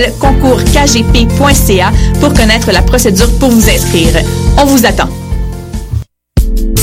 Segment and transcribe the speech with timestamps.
[0.00, 4.22] courriel concourskgp.ca pour connaître la procédure pour vous inscrire.
[4.58, 5.19] On vous attend.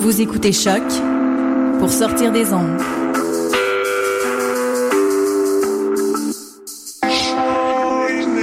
[0.00, 0.82] Vous écoutez Choc
[1.78, 2.80] pour sortir des ondes.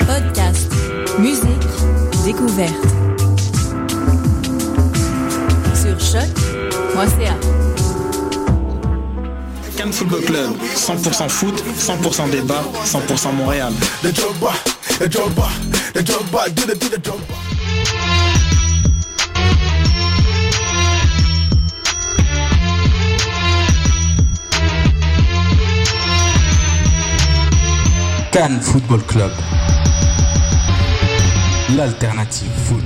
[0.08, 0.72] Podcast,
[1.20, 1.46] musique,
[2.24, 2.74] découverte.
[5.76, 7.36] Sur choc.ca.
[9.76, 13.74] Cannes Football Club, 100% foot, 100% débat, 100% Montréal.
[28.40, 29.32] Cannes Football Club.
[31.76, 32.86] L'alternative foot.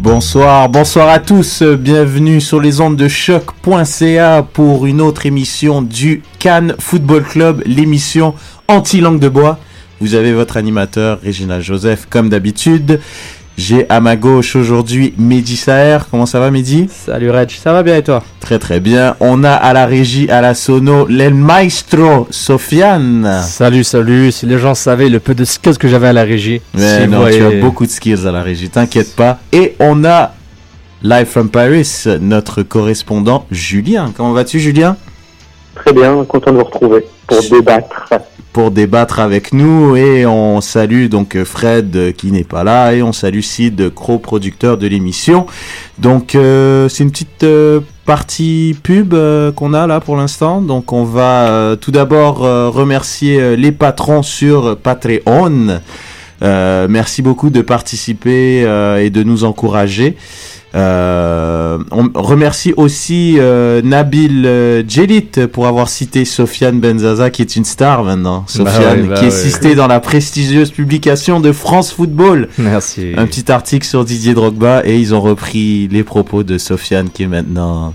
[0.00, 6.24] Bonsoir, bonsoir à tous, bienvenue sur les ondes de choc.ca pour une autre émission du
[6.40, 8.34] Cannes Football Club, l'émission
[8.66, 9.60] anti-langue de bois.
[10.00, 12.98] Vous avez votre animateur Régina Joseph comme d'habitude.
[13.56, 15.98] J'ai à ma gauche aujourd'hui Mehdi Saher.
[16.10, 16.88] Comment ça va Mehdi?
[16.90, 18.22] Salut Reg, ça va bien et toi?
[18.40, 19.14] Très très bien.
[19.20, 23.42] On a à la régie, à la sono, l'El Maestro Sofiane.
[23.44, 24.32] Salut, salut.
[24.32, 26.60] Si les gens savaient le peu de skills que j'avais à la régie.
[26.74, 29.38] Mais si non, vous tu as beaucoup de skills à la régie, t'inquiète pas.
[29.52, 30.32] Et on a
[31.02, 34.12] live from Paris, notre correspondant Julien.
[34.16, 34.96] Comment vas-tu Julien?
[35.74, 38.08] Très bien, content de vous retrouver pour débattre.
[38.52, 43.12] pour débattre avec nous et on salue donc Fred qui n'est pas là et on
[43.12, 45.46] salue Sid, co-producteur de l'émission.
[45.98, 50.60] Donc euh, c'est une petite euh, partie pub euh, qu'on a là pour l'instant.
[50.60, 55.80] Donc on va euh, tout d'abord remercier les patrons sur Patreon.
[56.42, 58.60] Euh, merci beaucoup de participer
[59.00, 60.16] et de nous encourager.
[60.74, 67.54] Euh, on remercie aussi euh, Nabil euh, Djelit pour avoir cité Sofiane Benzaza qui est
[67.54, 68.44] une star maintenant.
[68.48, 69.50] Sofiane oui, bah qui est oui.
[69.50, 72.48] cité dans la prestigieuse publication de France Football.
[72.58, 73.12] Merci.
[73.16, 77.22] Un petit article sur Didier Drogba et ils ont repris les propos de Sofiane qui
[77.22, 77.94] est maintenant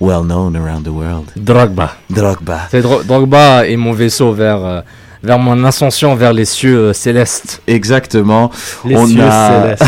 [0.00, 1.26] well known around the world.
[1.36, 1.96] Drogba.
[2.10, 2.68] Drogba.
[3.06, 4.82] Drogba et mon vaisseau vers,
[5.22, 7.60] vers mon ascension vers les cieux euh, célestes.
[7.66, 8.50] Exactement.
[8.84, 9.84] Les On cieux a- célestes.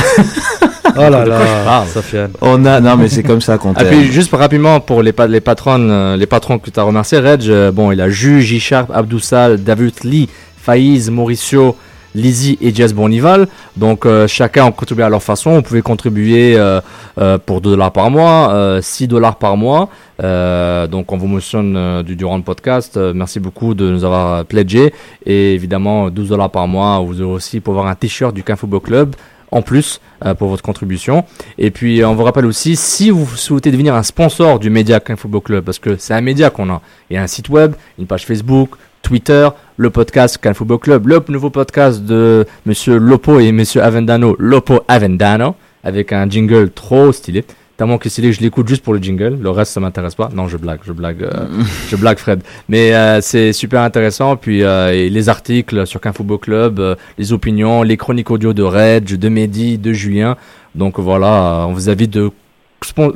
[0.97, 2.31] oh là là, parle Sofiane.
[2.41, 3.88] On a non mais c'est comme ça qu'on Ah, t'aime.
[4.00, 7.19] puis juste rapidement pour les, pa- les patronnes, euh, les patrons que tu as remerciés,
[7.19, 10.28] Reg, euh, bon, il a Ju, J-Sharp, Abdoussal, David Lee,
[10.62, 11.76] Faiz, Mauricio,
[12.15, 13.49] Lizzie et Jess Bonival.
[13.77, 15.56] Donc euh, chacun a contribué à leur façon.
[15.56, 16.81] Vous pouvez contribuer euh,
[17.19, 19.89] euh, pour 2 dollars par mois, euh, 6 dollars par mois.
[20.19, 22.97] Donc on vous mentionne du, durant le podcast.
[22.97, 24.95] Merci beaucoup de nous avoir pledgé.
[25.27, 28.55] Et évidemment 12 dollars par mois, vous aurez aussi pour avoir un t-shirt du Quin
[28.55, 29.17] Football Club
[29.51, 30.01] en plus
[30.39, 31.25] pour votre contribution.
[31.59, 35.17] Et puis, on vous rappelle aussi, si vous souhaitez devenir un sponsor du média Cannes
[35.17, 36.81] Football Club, parce que c'est un média qu'on a,
[37.11, 38.71] il y a un site web, une page Facebook,
[39.03, 44.37] Twitter, le podcast Cannes Football Club, le nouveau podcast de Monsieur Lopo et Monsieur Avendano,
[44.39, 45.55] Lopo Avendano,
[45.85, 47.45] avec un jingle trop stylé.
[47.77, 49.39] Tellement que stylé, je l'écoute juste pour le jingle.
[49.41, 50.31] Le reste, ça m'intéresse pas.
[50.33, 51.47] Non, je blague, je blague, euh,
[51.89, 52.43] je blague, Fred.
[52.69, 54.37] Mais euh, c'est super intéressant.
[54.37, 58.63] Puis euh, et les articles sur Qu'un Football Club, les opinions, les chroniques audio de
[58.63, 60.37] Reg, de Mehdi, de Julien.
[60.75, 62.31] Donc voilà, on vous invite de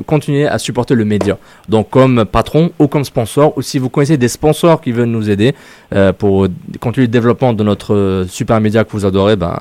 [0.06, 1.38] continuer à supporter le média.
[1.68, 5.30] Donc comme patron ou comme sponsor, ou si vous connaissez des sponsors qui veulent nous
[5.30, 5.54] aider
[5.94, 6.48] euh, pour
[6.80, 9.58] continuer le développement de notre euh, super média que vous adorez, ben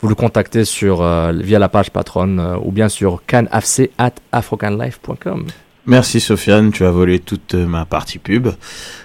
[0.00, 5.46] vous le contactez sur euh, via la page patronne ou bien sur canafc at afrocanlife.com.
[5.86, 8.48] Merci Sofiane, tu as volé toute ma partie pub.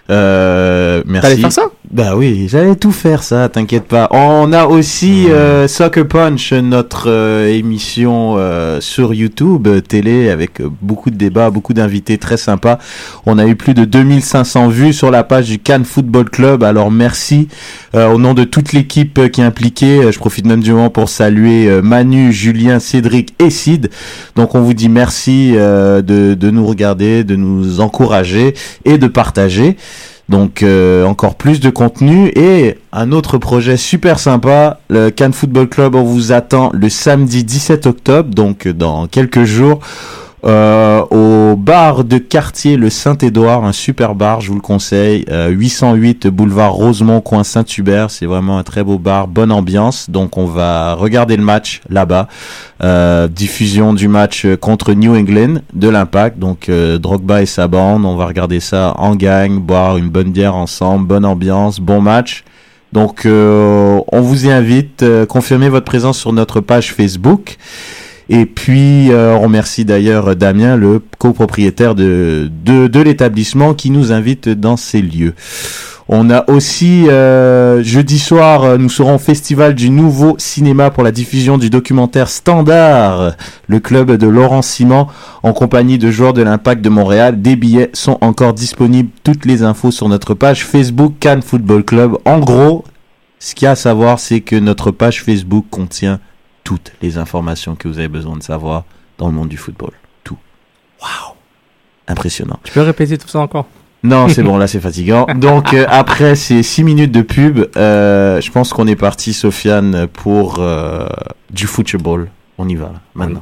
[0.10, 1.30] Euh, merci.
[1.30, 4.08] T'allais faire ça Bah oui, j'allais tout faire ça, t'inquiète pas.
[4.12, 10.62] On a aussi euh, Soccer Punch, notre euh, émission euh, sur YouTube, euh, télé, avec
[10.82, 12.80] beaucoup de débats, beaucoup d'invités très sympas.
[13.26, 16.90] On a eu plus de 2500 vues sur la page du Cannes Football Club, alors
[16.92, 17.48] merci
[17.96, 20.12] euh, au nom de toute l'équipe qui est impliquée.
[20.12, 23.90] Je profite même du moment pour saluer Manu, Julien, Cédric et Sid.
[24.36, 28.54] Donc on vous dit merci euh, de, de nous regarder, de nous encourager
[28.86, 29.78] et de partager.
[30.30, 35.68] Donc euh, encore plus de contenu et un autre projet super sympa, le Cannes Football
[35.68, 39.80] Club, on vous attend le samedi 17 octobre, donc dans quelques jours,
[40.46, 45.50] euh, au bar de quartier le Saint-Édouard, un super bar, je vous le conseille, euh,
[45.50, 50.46] 808 boulevard Rosemont, coin Saint-Hubert, c'est vraiment un très beau bar, bonne ambiance, donc on
[50.46, 52.28] va regarder le match là-bas,
[52.82, 58.06] euh, diffusion du match contre New England de l'Impact, donc euh, Drogba et sa bande,
[58.06, 62.44] on va regarder ça en gang, boire une bonne bière ensemble, bonne ambiance, bon match.
[62.92, 67.58] Donc euh, on vous y invite, euh, confirmez votre présence sur notre page Facebook.
[68.30, 74.12] Et puis, euh, on remercie d'ailleurs Damien, le copropriétaire de, de, de l'établissement, qui nous
[74.12, 75.34] invite dans ces lieux.
[76.12, 81.04] On a aussi, euh, jeudi soir, euh, nous serons au Festival du Nouveau Cinéma pour
[81.04, 83.34] la diffusion du documentaire Standard,
[83.68, 85.08] le club de Laurent Simon,
[85.44, 87.42] en compagnie de joueurs de l'Impact de Montréal.
[87.42, 89.10] Des billets sont encore disponibles.
[89.24, 92.18] Toutes les infos sur notre page Facebook Cannes Football Club.
[92.26, 92.86] En gros,
[93.40, 96.20] ce qu'il y a à savoir, c'est que notre page Facebook contient
[96.70, 98.84] toutes les informations que vous avez besoin de savoir
[99.18, 99.90] dans le monde du football.
[100.24, 100.38] Tout.
[101.02, 101.36] Waouh
[102.08, 102.60] Impressionnant.
[102.64, 103.66] Tu peux répéter tout ça encore?
[104.04, 105.26] Non, c'est bon, là c'est fatigant.
[105.36, 110.06] Donc euh, après ces 6 minutes de pub, euh, je pense qu'on est parti, Sofiane,
[110.14, 111.08] pour euh,
[111.50, 112.30] du football.
[112.60, 113.42] On y va là, maintenant.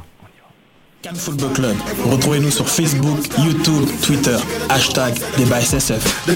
[1.02, 1.76] Cannes Football Club.
[2.10, 4.38] Retrouvez-nous sur Facebook, YouTube, Twitter.
[4.70, 6.26] Hashtag débat SSF.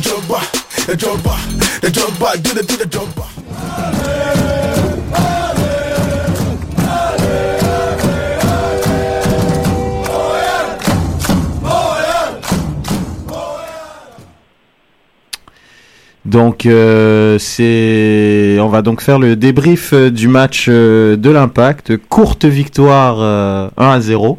[16.25, 21.97] Donc euh, c'est, on va donc faire le débrief euh, du match euh, de l'Impact.
[22.09, 24.39] Courte victoire euh, 1 à 0,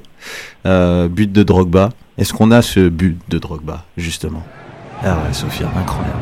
[0.65, 1.89] euh, but de Drogba.
[2.17, 4.43] Est-ce qu'on a ce but de Drogba justement?
[5.03, 6.13] Ah ouais, Sophia, incroyable.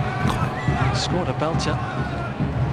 [0.95, 1.75] Scored a belter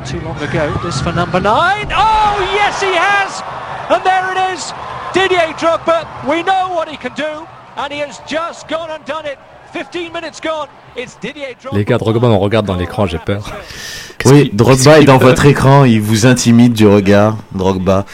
[0.06, 0.72] too long ago.
[0.82, 1.88] This for number nine.
[1.94, 3.42] Oh, yes, he has.
[3.90, 4.72] And there it is.
[5.12, 6.06] Didier Drogba.
[6.26, 7.46] We know what he can do.
[7.76, 9.38] And he has just gone and done it.
[9.72, 10.68] 15 minutes gone.
[11.72, 13.52] Les gars, Drogba, on regarde dans l'écran, j'ai peur.
[14.24, 18.04] Oui, Drogba est dans votre écran, il vous intimide du regard, Drogba.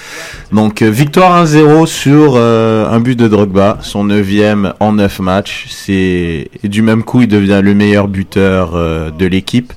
[0.53, 5.67] Donc euh, victoire 1-0 sur euh, un but de Drogba, son neuvième en 9 matchs.
[5.89, 9.73] Et du même coup, il devient le meilleur buteur euh, de l'équipe.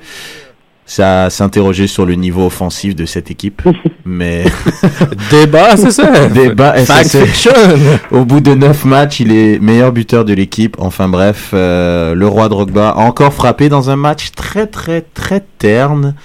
[0.89, 3.61] Ça s'interroger sur le niveau offensif de cette équipe,
[4.05, 4.45] mais
[5.29, 6.29] Débat, c'est ça.
[6.33, 6.75] Débat
[8.09, 10.77] Au bout de 9 matchs, il est meilleur buteur de l'équipe.
[10.79, 15.43] Enfin bref, euh, le roi Drogba a encore frappé dans un match très très très
[15.57, 16.15] terne,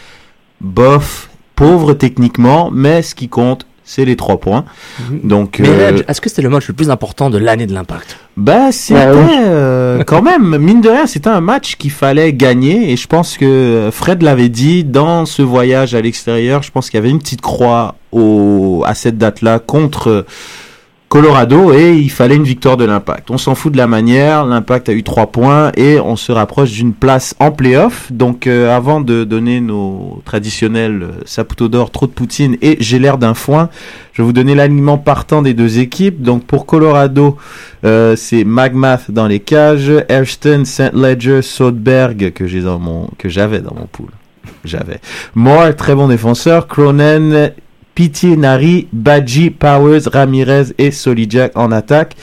[0.60, 4.64] bof, pauvre techniquement, mais ce qui compte, c'est les 3 points.
[5.10, 8.16] Donc, Mais euh, est-ce que c'était le match le plus important de l'année de l'Impact
[8.34, 12.90] bah c'était euh, quand même, mine de rien, c'était un match qu'il fallait gagner.
[12.90, 16.96] Et je pense que Fred l'avait dit dans ce voyage à l'extérieur, je pense qu'il
[16.96, 20.24] y avait une petite croix au, à cette date-là contre
[21.12, 23.30] Colorado et il fallait une victoire de l'Impact.
[23.30, 26.70] On s'en fout de la manière, l'Impact a eu trois points et on se rapproche
[26.70, 28.10] d'une place en playoff.
[28.10, 32.98] Donc euh, avant de donner nos traditionnels euh, Saputo d'or, trop de poutine et j'ai
[32.98, 33.68] l'air d'un foin,
[34.14, 36.22] je vais vous donner l'alignement partant des deux équipes.
[36.22, 37.36] Donc pour Colorado,
[37.84, 40.94] euh, c'est Magmath dans les cages, Airston, St.
[40.94, 44.08] Ledger, Soderberg que j'ai dans mon que j'avais dans mon pool.
[44.64, 45.02] J'avais.
[45.34, 46.68] Moore, très bon défenseur.
[46.68, 47.52] Cronen,
[47.94, 52.16] Pitié, Nari, Badji, Powers, Ramirez et Solijak en attaque.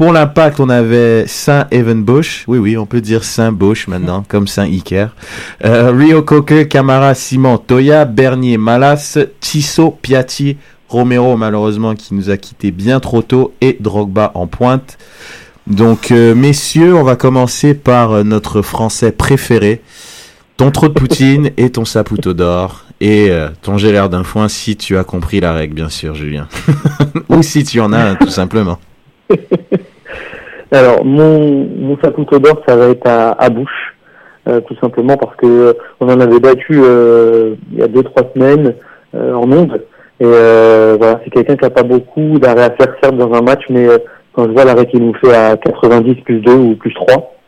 [0.00, 2.44] Pour l'impact, on avait Saint Evan Bush.
[2.48, 5.14] Oui, oui, on peut dire Saint Bush maintenant, comme Saint Iker.
[5.62, 10.56] Euh, Rio Coker, Camara, Simon, Toya, Bernier, Malas, Tissot, Piatti,
[10.88, 14.96] Romero, malheureusement, qui nous a quitté bien trop tôt, et Drogba en pointe.
[15.66, 19.82] Donc, euh, messieurs, on va commencer par euh, notre français préféré.
[20.60, 22.84] Ton trop de poutine et ton saputo d'or.
[23.00, 26.48] Et euh, ton l'air d'un foin si tu as compris la règle, bien sûr, Julien.
[27.30, 28.76] Ou si tu en as un, tout simplement.
[30.70, 33.96] Alors, mon, mon d'or, ça va être à, bouche,
[34.50, 38.30] euh, tout simplement parce que euh, on en avait battu il y a deux trois
[38.34, 38.74] semaines
[39.14, 39.82] en onde.
[40.20, 43.62] Et voilà, c'est quelqu'un qui a pas beaucoup d'arrêt à faire certes dans un match,
[43.70, 43.88] mais
[44.34, 47.39] quand je vois l'arrêt qu'il nous fait à 90 plus 2 ou plus 3, euh,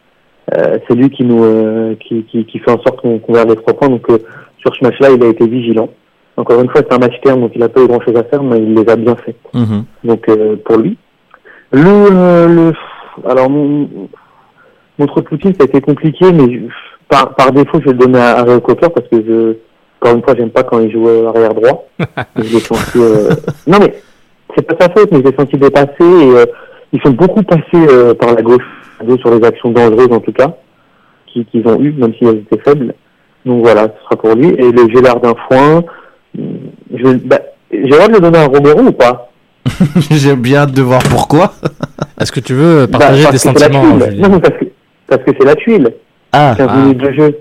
[0.51, 3.75] c'est lui qui nous euh, qui, qui, qui fait en sorte qu'on garde les trois
[3.75, 3.89] points.
[3.89, 4.19] Donc euh,
[4.59, 5.89] sur ce match-là, il a été vigilant.
[6.37, 8.43] Encore une fois, c'est un match terme, donc il a pas eu grand-chose à faire,
[8.43, 9.37] mais il les a bien fait.
[9.55, 9.85] Mhm.
[10.05, 10.97] Donc euh, pour lui.
[11.73, 12.73] Le, euh, le
[13.29, 13.89] alors mon
[14.99, 16.63] mon trop de Poutine ça a été compliqué, mais
[17.09, 19.57] par par défaut je vais le donner à, à Ray Cocker parce que je
[20.01, 21.87] encore une fois j'aime pas quand il joue euh, arrière droit.
[22.37, 22.99] je l'ai senti.
[22.99, 23.31] euh,
[23.67, 23.95] Non mais
[24.57, 26.45] c'est pas sa faute, mais je l'ai senti dépasser et euh,
[26.93, 28.65] ils sont beaucoup passés euh, par la gauche
[29.19, 30.55] sur les actions dangereuses en tout cas
[31.27, 32.95] qui- qu'ils ont eues, même si elles étaient faibles.
[33.45, 34.49] Donc voilà, ce sera pour lui.
[34.49, 35.83] Et le Gélard d'un foin,
[36.35, 37.39] je vais- bah,
[37.71, 39.29] j'ai le droit de le donner à Romero ou pas?
[40.11, 41.53] J'ai bien hâte de voir pourquoi.
[42.21, 44.65] Est-ce que tu veux Bah, partager parce des sentiments, Non, parce que
[45.07, 45.95] parce que c'est la tuile.
[46.33, 46.77] Ah, 15 ah.
[46.79, 47.39] minutes de jeu.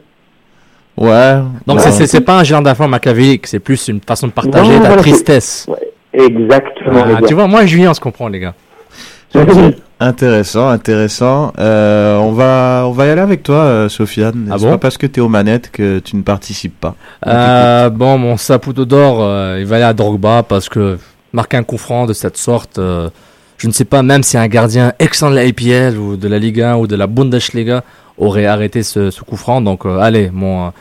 [0.98, 1.34] ouais.
[1.66, 1.92] Donc ouais.
[1.92, 4.88] c'est- c'est pas un gérant d'enfant machiavélique, c'est plus une façon de partager Non, ta
[4.88, 5.68] voilà, tristesse.
[6.14, 7.04] Exactement.
[7.06, 8.54] Ah, les tu vois, moi et Julien, on se comprend, les gars.
[10.00, 11.54] Intéressant, intéressant.
[11.60, 14.50] Euh, on va, on va y aller avec toi, euh, Sofiane.
[14.52, 16.96] Ah bon pas parce que t'es aux manettes que tu ne participes pas.
[17.28, 20.98] Euh, bon, mon Saputo d'or, euh, il va aller à Drogba parce que
[21.34, 24.94] marquer un coup franc de cette sorte, je ne sais pas, même si un gardien
[24.98, 27.84] excellent de la IPL ou de la Ligue 1 ou de la Bundesliga
[28.18, 29.62] aurait arrêté ce, ce coup franc.
[29.62, 30.74] Donc, allez, mon,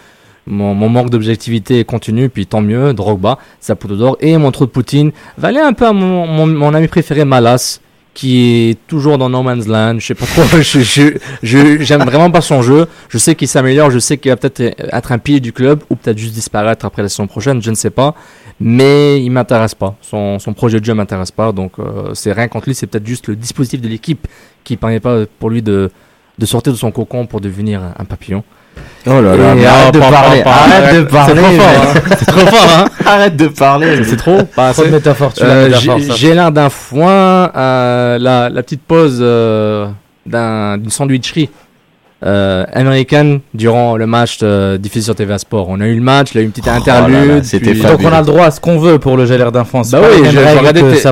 [0.46, 4.16] mon, mon manque d'objectivité continue, puis tant mieux, Drogba, Saputo d'or.
[4.20, 7.26] Et mon trou de Poutine va aller un peu à mon, mon, mon ami préféré,
[7.26, 7.80] Malas
[8.20, 9.98] qui est toujours dans No Man's Land.
[9.98, 10.42] Je sais pas trop.
[10.60, 12.86] je, j'aime vraiment pas son jeu.
[13.08, 13.90] Je sais qu'il s'améliore.
[13.90, 17.00] Je sais qu'il va peut-être être un pilier du club ou peut-être juste disparaître après
[17.00, 17.62] la saison prochaine.
[17.62, 18.14] Je ne sais pas.
[18.60, 19.96] Mais il m'intéresse pas.
[20.02, 21.50] Son, son projet de jeu m'intéresse pas.
[21.50, 22.74] Donc, euh, c'est rien contre lui.
[22.74, 24.28] C'est peut-être juste le dispositif de l'équipe
[24.64, 25.90] qui permet pas pour lui de,
[26.38, 28.44] de sortir de son cocon pour devenir un papillon.
[29.06, 31.34] Oh là là, arrête de pas- parler, arrête de c'est parler.
[31.42, 32.02] trop fort, mec.
[32.10, 32.14] hein.
[32.18, 32.84] C'est trop fort, hein.
[33.06, 34.04] Arrête de parler.
[34.04, 34.88] C'est trop, pas Trop de
[35.32, 39.86] tu Euh, j'ai- l'air d'un foin, euh, la, la petite pause euh,
[40.26, 41.48] d'un- d'une sandwicherie
[42.22, 45.68] euh, américaine durant le match euh, diffusé sur TVA Sport.
[45.70, 47.28] On a eu le match, il y a eu une petite Oh là interlude.
[47.28, 49.52] là, c'était puis- Donc on a le droit à ce qu'on veut pour le GLR
[49.52, 49.82] d'infant.
[49.84, 51.08] c'est Bah oui, j'ai regardé, d'or, j'ai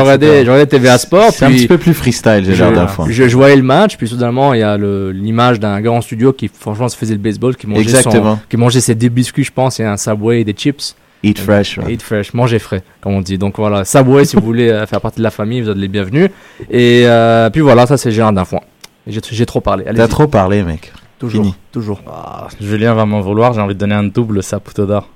[0.00, 0.42] regardé, etc.
[0.44, 1.30] j'ai regardé TVA Sport.
[1.32, 3.06] C'est un petit peu plus freestyle, l'air d'enfant.
[3.08, 6.32] je, je voyais le match, puis soudainement il y a l'image d'un gars en studio
[6.32, 9.52] qui franchement se faisait le baseball, qui mangeait, son, qui mangeait ses deux biscuits, je
[9.52, 10.94] pense, et un Subway et des chips.
[11.22, 11.76] Eat fresh.
[11.78, 11.92] ouais.
[11.92, 13.36] Eat fresh, manger frais, comme on dit.
[13.36, 15.86] Donc voilà, Subway, si vous voulez euh, faire partie de la famille, vous êtes les
[15.88, 16.30] bienvenus.
[16.70, 18.60] Et euh, puis voilà, ça c'est Gérard d'un foin.
[19.06, 19.84] J'ai trop parlé.
[19.86, 20.92] Allez, T'as trop parlé, mec.
[21.18, 21.54] toujours, fini.
[21.72, 22.00] toujours.
[22.06, 25.08] Ah, Julien va m'en vouloir, j'ai envie de donner un double Saputo d'or.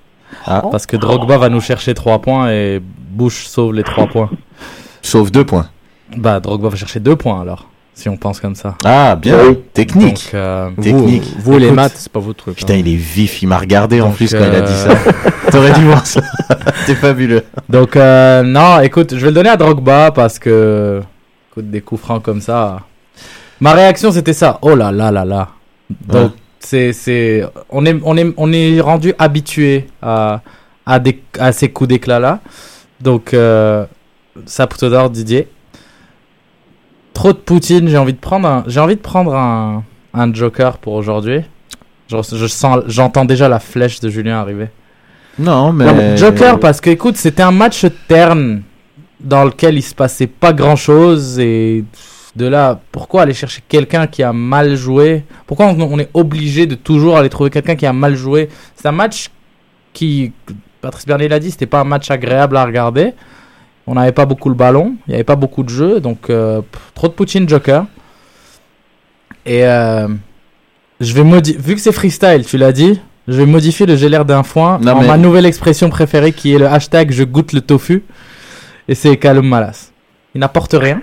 [0.47, 0.62] Ah.
[0.71, 4.31] Parce que Drogba va nous chercher 3 points et Bush sauve les 3 points.
[5.03, 5.69] Sauf deux points.
[6.17, 8.76] Bah, Drogba va chercher 2 points alors, si on pense comme ça.
[8.85, 9.38] Ah, bien.
[9.49, 9.59] Oui.
[9.73, 10.25] Technique.
[10.25, 11.25] Donc, euh, Technique.
[11.38, 12.57] Vous, vous les maths, c'est pas votre truc.
[12.57, 12.79] Putain, hein.
[12.79, 13.43] il est vif.
[13.43, 15.12] Il m'a regardé en plus quand il a dit euh, ça.
[15.50, 16.21] T'aurais dû voir ça.
[16.87, 17.45] C'est fabuleux.
[17.69, 21.00] Donc, euh, non, écoute, je vais le donner à Drogba parce que,
[21.53, 22.81] écoute, des coups francs comme ça.
[23.61, 24.59] Ma réaction, c'était ça.
[24.63, 25.49] Oh là là là là.
[26.09, 26.37] Donc, Ouais.
[26.61, 30.41] c'est, c'est, on est, on est, on est rendu habitué à,
[30.87, 32.41] à des, à ces coups d'éclat là.
[33.01, 33.85] Donc, euh,
[34.47, 35.49] Saputo d'or, Didier.
[37.13, 39.85] Trop de Poutine, j'ai envie de prendre un, j'ai envie de prendre un,
[40.15, 41.43] un Joker pour aujourd'hui.
[42.09, 44.69] Je, je sens, j'entends déjà la flèche de Julien arriver.
[45.39, 45.85] Non, mais.
[45.87, 48.63] Non, mais Joker parce que écoute, c'était un match terne
[49.21, 51.85] dans lequel il se passait pas grand chose et
[52.37, 55.25] de là, pourquoi aller chercher quelqu'un qui a mal joué?
[55.47, 58.49] Pourquoi on, on est obligé de toujours aller trouver quelqu'un qui a mal joué?
[58.75, 59.31] C'est un match
[59.93, 60.33] qui,
[60.81, 63.12] Patrice Bernier l'a dit, c'était pas un match agréable à regarder.
[63.87, 66.62] On n'avait pas beaucoup le ballon, il n'y avait pas beaucoup de jeux, donc euh,
[66.95, 67.85] trop de Poutine Joker.
[69.47, 70.09] Et euh,
[71.00, 72.99] je vais modifier, vu que c'est freestyle, tu l'as dit,
[73.29, 76.33] je vais modifier le j'ai l'air d'un foin Non, en mais- ma nouvelle expression préférée
[76.33, 78.05] qui est le hashtag je goûte le tofu.
[78.88, 79.91] Et c'est Calum Malas.
[80.35, 81.00] Il n'apporte rien.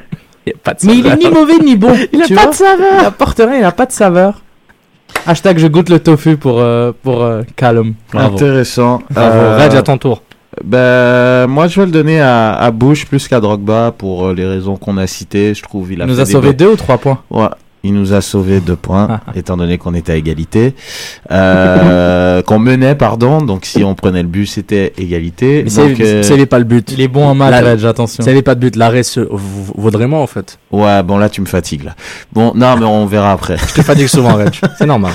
[0.47, 1.93] Y a pas de Mais il est ni mauvais ni bon.
[2.13, 2.93] Il a tu pas vois de saveur.
[2.97, 4.41] Il n'apporte rien, il n'a pas de saveur.
[5.27, 7.93] Hashtag je goûte le tofu pour, euh, pour euh, Calum.
[8.11, 8.35] Bravo.
[8.35, 9.01] Intéressant.
[9.11, 9.37] Bravo.
[9.37, 10.23] Euh, Reg, à ton tour.
[10.63, 14.45] Ben, moi, je vais le donner à, à Bush plus qu'à Drogba pour euh, les
[14.45, 15.53] raisons qu'on a citées.
[15.53, 17.19] Je trouve il Il a nous fait a des sauvé deux ou trois points.
[17.29, 17.47] Ouais,
[17.83, 20.75] il nous a sauvé deux points, étant donné qu'on était à égalité.
[21.31, 23.41] Euh, qu'on menait, pardon.
[23.41, 25.63] Donc, si on prenait le but, c'était égalité.
[25.65, 26.91] Mais Donc, c'est euh, c'est pas le but.
[26.91, 28.23] Il est bon en maths, La- Reg, attention.
[28.23, 28.75] C'est pas de but.
[28.75, 29.01] L'arrêt
[29.75, 30.59] vaudrait moins en fait.
[30.71, 31.95] Ouais, bon, là, tu me fatigues, là.
[32.33, 33.57] Bon, non, mais on verra après.
[33.57, 34.51] Je te fatigue souvent, Reg.
[34.77, 35.13] C'est normal.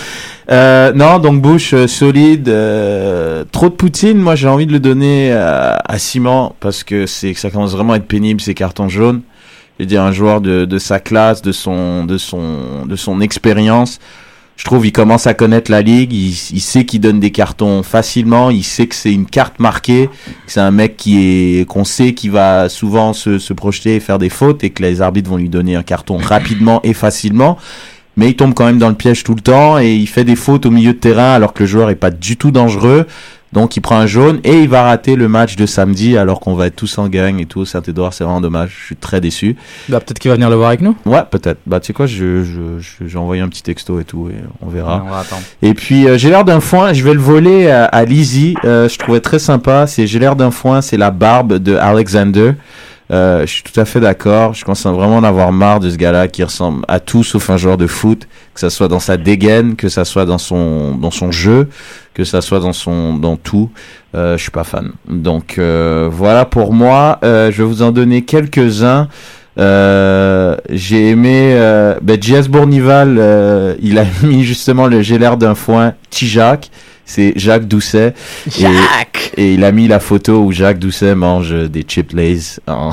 [0.50, 4.18] Euh, non, donc Bush euh, solide, euh, trop de Poutine.
[4.18, 7.72] Moi, j'ai envie de le donner à, à Simon parce que c'est que ça commence
[7.72, 9.22] vraiment à être pénible ces cartons jaunes.
[9.78, 13.98] Je veux dire un joueur de, sa classe, de son de son de son expérience.
[14.56, 16.14] Je trouve il commence à connaître la ligue.
[16.14, 18.48] Il, sait qu'il donne des cartons facilement.
[18.48, 20.08] Il sait que c'est une carte marquée.
[20.46, 21.18] C'est un mec qui
[21.60, 24.82] est qu'on sait qui va souvent se, se projeter et faire des fautes et que
[24.82, 27.58] les arbitres vont lui donner un carton rapidement et facilement
[28.16, 30.36] mais il tombe quand même dans le piège tout le temps et il fait des
[30.36, 33.06] fautes au milieu de terrain alors que le joueur est pas du tout dangereux.
[33.56, 36.54] Donc il prend un jaune et il va rater le match de samedi alors qu'on
[36.54, 38.12] va être tous en gang et tout au Saint-Édouard.
[38.12, 38.76] C'est vraiment dommage.
[38.80, 39.56] Je suis très déçu.
[39.88, 40.94] Bah, peut-être qu'il va venir le voir avec nous.
[41.06, 41.58] Ouais, peut-être.
[41.66, 44.34] Bah tu sais quoi, je, je, je- j'ai envoyé un petit texto et tout et
[44.60, 45.02] on verra.
[45.06, 45.40] On va attendre.
[45.62, 48.90] Et puis euh, j'ai l'air d'un foin, je vais le voler à, à Lizzie, euh,
[48.90, 52.52] je trouvais très sympa, c'est j'ai l'air d'un foin, c'est la barbe de Alexander.
[53.10, 54.54] Euh, je suis tout à fait d'accord.
[54.54, 57.50] Je commence à vraiment en avoir marre de ce gars-là qui ressemble à tout sauf
[57.50, 60.96] un joueur de foot, que ça soit dans sa dégaine, que ça soit dans son
[60.96, 61.68] dans son jeu,
[62.14, 63.70] que ça soit dans son dans tout.
[64.14, 64.92] Euh, je suis pas fan.
[65.08, 67.18] Donc euh, voilà pour moi.
[67.22, 69.08] Euh, je vais vous en donner quelques-uns.
[69.58, 75.94] Euh, j'ai aimé euh, ben, JS Bournival, il a mis justement le j'ai d'un foin
[76.10, 76.70] Tijac,
[77.06, 78.12] c'est Jacques Doucet.
[78.48, 82.38] Et- Jacques Et, il a mis la photo où Jacques Doucet mange des chip lays
[82.66, 82.90] en-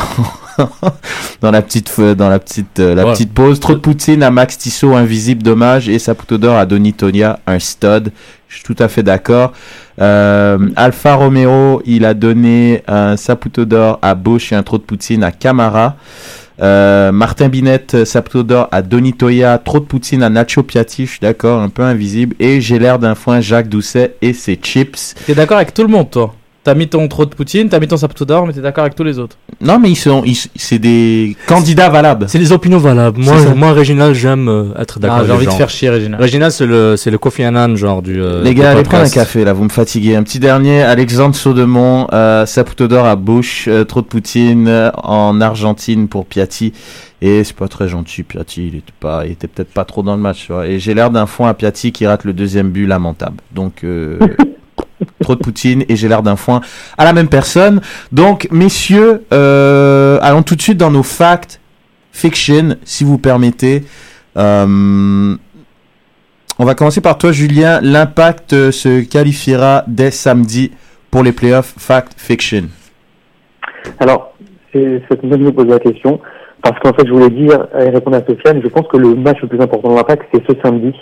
[1.42, 3.14] dans la petite dans la petite euh, la Ouais.
[3.14, 3.60] petite pause.
[3.60, 5.90] Trop de poutine à Max Tissot, invisible, dommage.
[5.90, 8.12] Et Saputo d'or à Donny Tonia, un stud.
[8.48, 9.52] Je suis tout à fait d'accord.
[10.00, 14.84] Euh, Alfa Romero, il a donné un Saputo d'or à Bosch et un trop de
[14.84, 15.96] poutine à Camara.
[16.62, 21.12] Euh, Martin Binette, Saputo d'or à Donny Toya, trop de poutine à Nacho Piatti, je
[21.12, 22.36] suis d'accord, un peu invisible.
[22.40, 25.16] Et j'ai l'air d'un foin Jacques Doucet et ses chips.
[25.26, 26.34] T'es d'accord avec tout le monde, toi?
[26.64, 28.96] T'as mis ton trop de Poutine, t'as mis ton saputo d'or, mais t'es d'accord avec
[28.96, 29.36] tous les autres.
[29.60, 32.28] Non, mais ils sont, ils- c'est des candidats valables.
[32.30, 33.20] C'est les opinions valables.
[33.20, 35.18] Moi, moi Réginal, j'aime euh, être d'accord.
[35.22, 36.22] Ah, j'ai envie de faire chier, Réginal.
[36.22, 38.22] Réginal, c'est le, c'est le Kofi Annan, genre du.
[38.22, 40.16] euh, Les gars, allez prendre un café là, vous me fatiguez.
[40.16, 44.90] Un petit dernier, Alexandre Saudemont, euh, Saputo d'or à Bush, euh, trop de poutine euh,
[45.04, 46.72] en Argentine pour Piatti.
[47.22, 50.16] Et c'est pas très gentil, Piatti, il était pas, il était peut-être pas trop dans
[50.16, 50.66] le match, tu vois.
[50.68, 53.38] Et j'ai l'air d'un foin à Piatti qui rate le deuxième but lamentable.
[53.54, 54.18] Donc, euh,
[55.20, 56.62] trop de poutine et j'ai l'air d'un foin
[56.98, 57.82] à la même personne.
[58.12, 61.60] Donc, messieurs, euh, allons tout de suite dans nos facts
[62.12, 63.84] fiction, si vous permettez.
[64.38, 65.36] Euh,
[66.60, 67.80] on va commencer par toi, Julien.
[67.82, 70.72] L'impact se qualifiera dès samedi
[71.10, 72.64] pour les playoffs Fact Fiction.
[74.00, 74.34] Alors,
[74.72, 76.20] c'est bonne de me poser la question,
[76.62, 79.38] parce qu'en fait, je voulais dire, et répondre à Sofiane, je pense que le match
[79.42, 80.94] le plus important de l'impact, c'est ce samedi.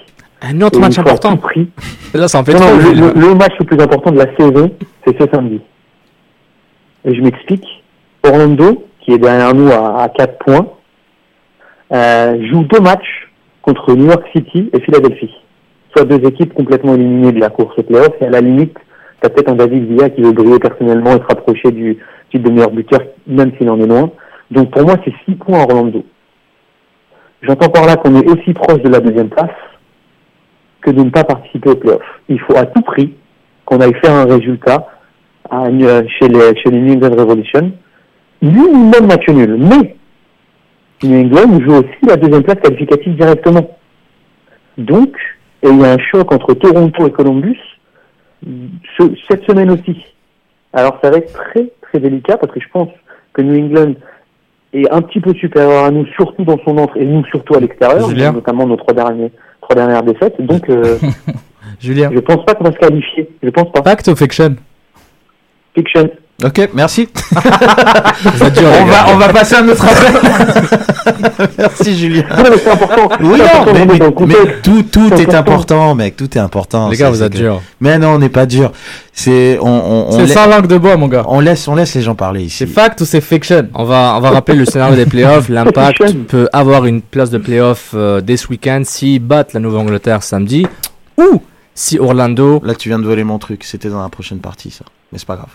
[0.42, 1.38] Un autre match important.
[1.38, 1.70] prix.
[2.14, 2.70] Là, ça en fait Non, trop.
[2.72, 3.12] non, le, Julien.
[3.16, 4.72] le- le match le plus important de la saison,
[5.06, 5.62] c'est ce samedi.
[7.06, 7.66] Et je m'explique.
[8.24, 10.68] Orlando, qui est derrière nous à, à 4 points,
[11.94, 13.30] euh, joue deux matchs
[13.62, 15.34] contre New York City et Philadelphie.
[15.96, 18.76] Soit deux équipes complètement éliminées de la course au playoff, et à la limite,
[19.20, 21.98] t'as peut-être un David Villa qui veut briller personnellement et se rapprocher du
[22.32, 24.10] titre de meilleur buteur, même s'il en est loin.
[24.52, 26.04] Donc pour moi, c'est 6 points à Orlando.
[27.42, 29.50] J'entends par là qu'on est aussi proche de la deuxième place
[30.82, 32.02] que de ne pas participer au playoff.
[32.30, 33.14] Il faut à tout prix
[33.66, 34.88] qu'on aille faire un résultat
[35.50, 37.72] à- chez, les, chez les New England Revolution,
[38.42, 39.58] minimum match nul.
[39.58, 39.96] Mais
[41.03, 43.77] New England joue aussi la deuxième place qualificative directement.
[44.77, 45.16] Donc,
[45.64, 47.60] et il y a un choc entre Toronto et Columbus
[48.98, 49.96] ce- cette semaine aussi.
[50.74, 52.90] Alors ça va être très très délicat parce que je pense
[53.34, 53.94] que New England
[54.74, 57.60] est un petit peu supérieur à nous, surtout dans son entre et nous surtout à
[57.60, 59.32] l'extérieur, notamment nos trois derniers
[59.72, 60.40] trois dernières défaites.
[60.42, 60.98] Donc euh,
[61.79, 62.10] Julien.
[62.14, 63.29] je pense pas qu'on va se qualifier.
[63.42, 63.81] Je pense pas.
[63.84, 64.55] Fact ou fiction?
[65.75, 66.10] Fiction.
[66.44, 67.08] Ok, merci.
[67.36, 71.50] On, va, on va passer à un autre appel.
[71.58, 72.24] merci, Julien.
[72.30, 73.10] Non, mais c'est important.
[73.22, 75.38] Oui, C'est non, important de mais, tout, est important.
[75.38, 76.16] important, mec.
[76.16, 76.90] Tout est important.
[76.90, 77.62] Les gars, vous êtes que- durs.
[77.80, 78.72] Mais non, on n'est pas dur.
[79.14, 81.24] C'est, on, on, on, C'est lai- sans langue de bois, mon gars.
[81.27, 82.58] on laisse, on laisse les gens parler ici.
[82.60, 83.68] C'est fact ou c'est fiction?
[83.74, 85.50] On va, on va rappeler le scénario des playoffs.
[85.50, 90.24] L'impact peut avoir une place de playoff euh, dès ce week-end s'ils battent la Nouvelle-Angleterre
[90.24, 90.66] samedi
[91.18, 91.42] ou
[91.75, 92.62] si Orlando.
[92.64, 93.64] Là, tu viens de voler mon truc.
[93.64, 94.86] C'était dans la prochaine partie, ça.
[95.12, 95.50] Mais c'est pas grave.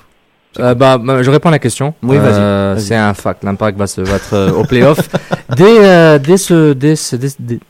[0.59, 1.95] Euh, bah, bah, je réponds à la question.
[2.03, 2.85] Oui, vas-y, Euh, vas-y.
[2.85, 3.45] C'est un fact.
[3.45, 4.99] L'impact va se battre euh, au playoff
[5.57, 7.16] dès, euh, dès, ce, dès, ce-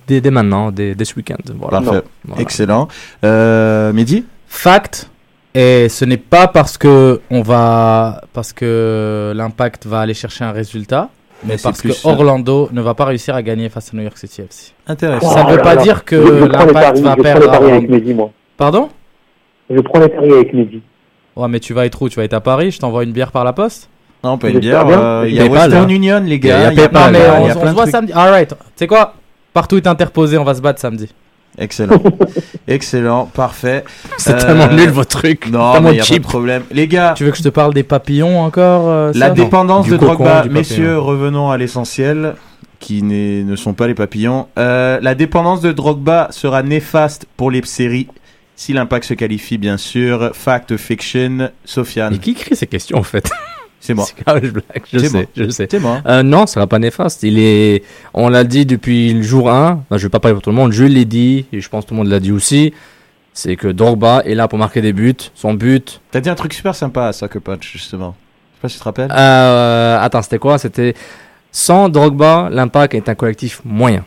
[0.07, 1.37] dès, dès, maintenant, dès, dès ce week-end.
[1.59, 1.81] Voilà.
[1.81, 2.03] Parfait.
[2.25, 2.43] Voilà.
[2.43, 2.89] Excellent.
[3.25, 5.11] Euh, Mehdi Fact.
[5.55, 10.53] Et ce n'est pas parce que on va parce que l'impact va aller chercher un
[10.53, 11.09] résultat,
[11.45, 14.43] mais parce que Orlando ne va pas réussir à gagner face à New York City
[14.43, 14.73] FC.
[14.87, 15.31] Intéressant.
[15.31, 15.83] Ça ne veut là pas là.
[15.83, 17.89] dire que l'impact va je prends perdre les à paris avec.
[17.89, 18.31] Mehdi, moi.
[18.59, 18.91] Pardon?
[19.71, 20.83] Je prends les paris avec Mehdi.
[21.37, 22.09] Ouais, mais tu vas être où?
[22.09, 22.71] Tu vas être à Paris?
[22.71, 23.89] Je t'envoie une bière par la poste?
[24.25, 24.87] Non, pas une bière.
[24.89, 25.89] euh, Il y a PayPal, Western hein.
[25.95, 26.73] Union, les Il y a- gars.
[26.73, 27.93] il y a Non, mais là, il on, y a on plein se voit trucs.
[27.95, 28.13] samedi.
[28.15, 28.49] Alright.
[28.51, 29.15] Tu sais quoi?
[29.53, 31.09] Partout est interposé, on va se battre samedi.
[31.59, 32.03] Excellent.
[32.69, 33.27] Excellent.
[33.33, 33.85] Parfait.
[34.19, 35.49] C'est Euh, tellement nul votre truc.
[35.51, 36.23] Non, Tellement mais il y a pas de cheap.
[36.23, 36.63] problème.
[36.71, 39.85] Les gars, Tu veux que je te parle des papillons encore euh, la ça dépendance
[39.87, 40.43] Du de cocon, Drogba.
[40.43, 42.35] du Messieurs, revenons à l'essentiel,
[42.79, 44.49] qui n'est- ne sont pas les papillons.
[44.59, 48.09] Euh, la dépendance de Drogba sera néfaste pour les séries.
[48.57, 50.31] Si l'impact se qualifie, bien sûr.
[50.35, 52.15] Fact, fiction, Sofiane.
[52.15, 53.29] Mais qui écrit ces questions en fait
[53.81, 54.07] C'est moi.
[54.07, 55.27] C'est je sais, moi.
[55.37, 55.69] je sais.
[55.71, 56.01] C'est moi.
[56.07, 57.23] Euh, non, ça sera pas néfaste.
[57.23, 59.85] Il est, on l'a dit depuis le jour 1.
[59.91, 60.73] Ben, je vais pas parler pour tout le monde.
[60.73, 62.73] Je l'ai dit et je pense que tout le monde l'a dit aussi.
[63.33, 65.15] C'est que Drogba est là pour marquer des buts.
[65.35, 66.01] Son but.
[66.11, 68.17] T'as dit un truc super sympa à Soccer Punch, justement.
[68.19, 69.13] Je sais pas si tu te rappelles.
[69.13, 70.59] Euh, attends, c'était quoi?
[70.59, 70.95] C'était
[71.53, 74.05] sans Drogba, l'Impact est un collectif moyen.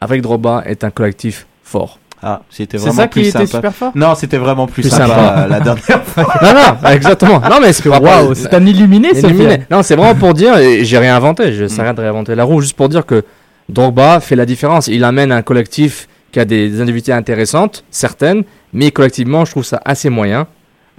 [0.00, 1.98] Avec Drogba est un collectif fort.
[2.26, 3.46] Ah, c'était C'est vraiment ça qui plus était sympa.
[3.46, 5.46] super fort Non, c'était vraiment plus, Plus sympa, sympa.
[5.50, 6.26] la dernière fois.
[6.42, 7.40] non, non, exactement.
[7.40, 9.42] Non, mais c'est Waouh, c'est un illuminé, Illuminé.
[9.44, 9.66] Sofiane.
[9.70, 12.44] Non, c'est vraiment pour dire, et j'ai rien inventé, je sais rien de réinventer la
[12.44, 13.24] roue, juste pour dire que
[13.68, 14.86] Drogba fait la différence.
[14.88, 19.80] Il amène un collectif qui a des individualités intéressantes, certaines, mais collectivement, je trouve ça
[19.84, 20.46] assez moyen.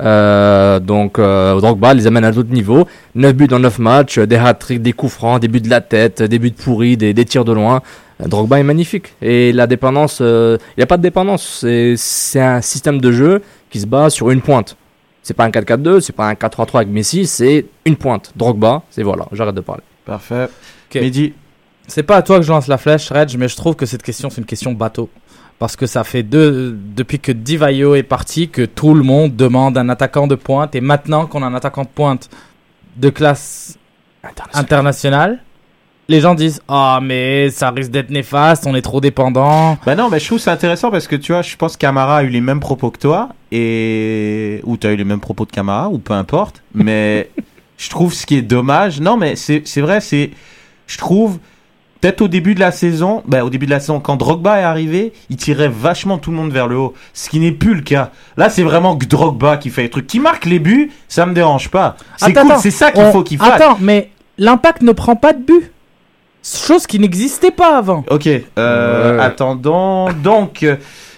[0.02, 4.36] Euh, donc euh, Drogba les amène à d'autres niveaux 9 buts dans 9 matchs, des
[4.36, 7.46] hat-tricks, des coups francs, des buts de la tête, des buts pourris, des, des tirs
[7.46, 7.82] de loin.
[8.22, 9.14] Euh, Drogba est magnifique.
[9.22, 11.64] Et la dépendance, euh, il n'y a pas de dépendance.
[11.98, 14.76] C'est- un système de jeu qui se base sur une pointe.
[15.24, 18.32] C'est pas un 4-4-2, c'est pas un 4-3-3 avec Messi, c'est une pointe.
[18.36, 19.82] Drogba, c'est voilà, j'arrête de parler.
[20.06, 20.48] Parfait.
[20.94, 21.02] Ok.
[21.02, 21.34] Mehdi,
[21.88, 24.04] C'est pas à toi que je lance la flèche, Reg, mais je trouve que cette
[24.04, 25.10] question, c'est une question bateau.
[25.58, 29.78] Parce que ça fait deux, depuis que Divayo est parti, que tout le monde demande
[29.78, 30.76] un attaquant de pointe.
[30.76, 32.30] Et maintenant qu'on a un attaquant de pointe
[32.98, 33.78] de classe
[34.54, 35.40] internationale,
[36.08, 39.78] les gens disent Ah, mais ça risque d'être néfaste, on est trop dépendant.
[39.86, 42.24] Bah non, mais je trouve c'est intéressant parce que tu vois, je pense qu'Amara a
[42.24, 45.52] eu les mêmes propos que toi et ou tu as eu les mêmes propos de
[45.52, 47.30] Camara ou peu importe, mais
[47.78, 49.00] je trouve ce qui est dommage.
[49.02, 50.32] Non, mais c'est c'est vrai, c'est
[50.88, 51.40] je trouve
[52.06, 54.64] peut-être au début de la saison, bah, au début de la saison quand Drogba est
[54.64, 57.82] arrivé, il tirait vachement tout le monde vers le haut, ce qui n'est plus le
[57.82, 58.12] cas.
[58.38, 61.34] Là, c'est vraiment que Drogba qui fait les trucs, qui marque les buts, ça me
[61.34, 61.96] dérange pas.
[62.18, 63.60] C'est Attends, cool, c'est ça qu'il on- faut qu'il fasse.
[63.60, 65.72] Attends, mais l'impact ne prend pas de but.
[66.44, 68.06] Chose qui n'existait pas avant.
[68.12, 68.28] Ok,
[68.60, 69.24] euh, Ouais.
[69.24, 70.10] attendons.
[70.22, 70.76] Donc, euh,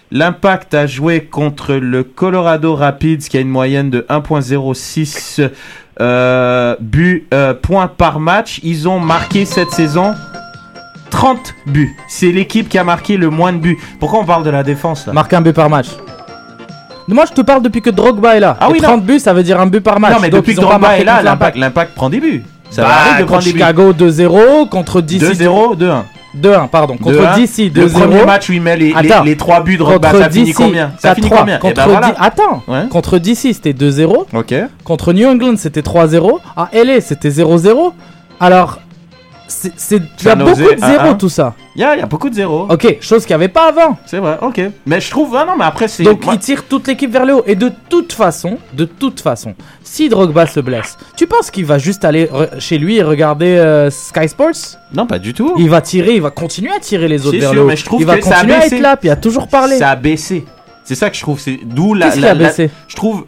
[0.10, 5.42] l'impact a joué contre le Colorado Rapids qui a une moyenne de 1.06
[6.00, 8.62] euh, buts, euh, points par match.
[8.64, 10.14] Ils ont marqué cette saison
[11.10, 11.96] 30 buts.
[12.08, 13.78] C'est l'équipe qui a marqué le moins de buts.
[14.00, 15.88] Pourquoi on parle de la défense là Marquer un but par match.
[17.10, 18.58] Moi, je te parle depuis que Drogba est là.
[18.60, 20.14] Ah Et oui, 30 buts, ça veut dire un but par match.
[20.14, 22.44] Non, mais Donc, depuis que Drogba est là, contre l'impact, l'impact prend des buts.
[22.70, 23.60] Ça Bah, va arriver de contre prendre des buts.
[23.60, 26.04] Chicago 2-0, contre DC 2-0, 2-1.
[26.38, 26.98] 2-1, pardon.
[26.98, 27.36] Contre 2-1.
[27.38, 27.80] DC 2-0.
[27.82, 29.24] Le premier match où il met les, les, Attends.
[29.24, 31.38] les 3 buts de Drogba, Contre ça finit combien Ça finit 4-3.
[31.40, 32.08] combien Eh Contre ben voilà.
[32.10, 32.88] D- Attends, Ouais.
[32.90, 34.26] contre DC c'était 2-0.
[34.36, 34.54] Ok.
[34.84, 36.40] Contre New England c'était 3-0.
[36.58, 37.94] À LA c'était 0-0.
[38.42, 38.80] Alors,
[39.48, 41.18] c'est, y a beaucoup de zéros 1-1.
[41.18, 41.54] tout ça.
[41.76, 42.68] Il y a, il y a beaucoup de zéros.
[42.70, 43.98] Ok, chose qu'il n'y avait pas avant.
[44.06, 44.62] C'est vrai, ok.
[44.86, 46.04] Mais je trouve, ah non, mais après c'est.
[46.04, 47.44] Donc moi- il tire toute l'équipe vers le haut.
[47.46, 51.78] Et de toute façon, de toute façon, si Drogba se blesse, tu penses qu'il va
[51.78, 52.30] juste aller
[52.60, 54.78] chez lui et regarder euh, Sky Sports?
[54.94, 55.54] Non, pas du tout.
[55.58, 57.68] Il va tirer, il va continuer à tirer les autres vers sûr, le haut.
[57.68, 59.48] mais je trouve il va que ça a continuer à être là, puis à toujours
[59.48, 59.78] parler.
[59.78, 60.46] Ça a baissé.
[60.88, 61.38] C'est ça que je trouve.
[61.40, 62.10] C'est d'où la.
[62.12, 63.26] Je trouve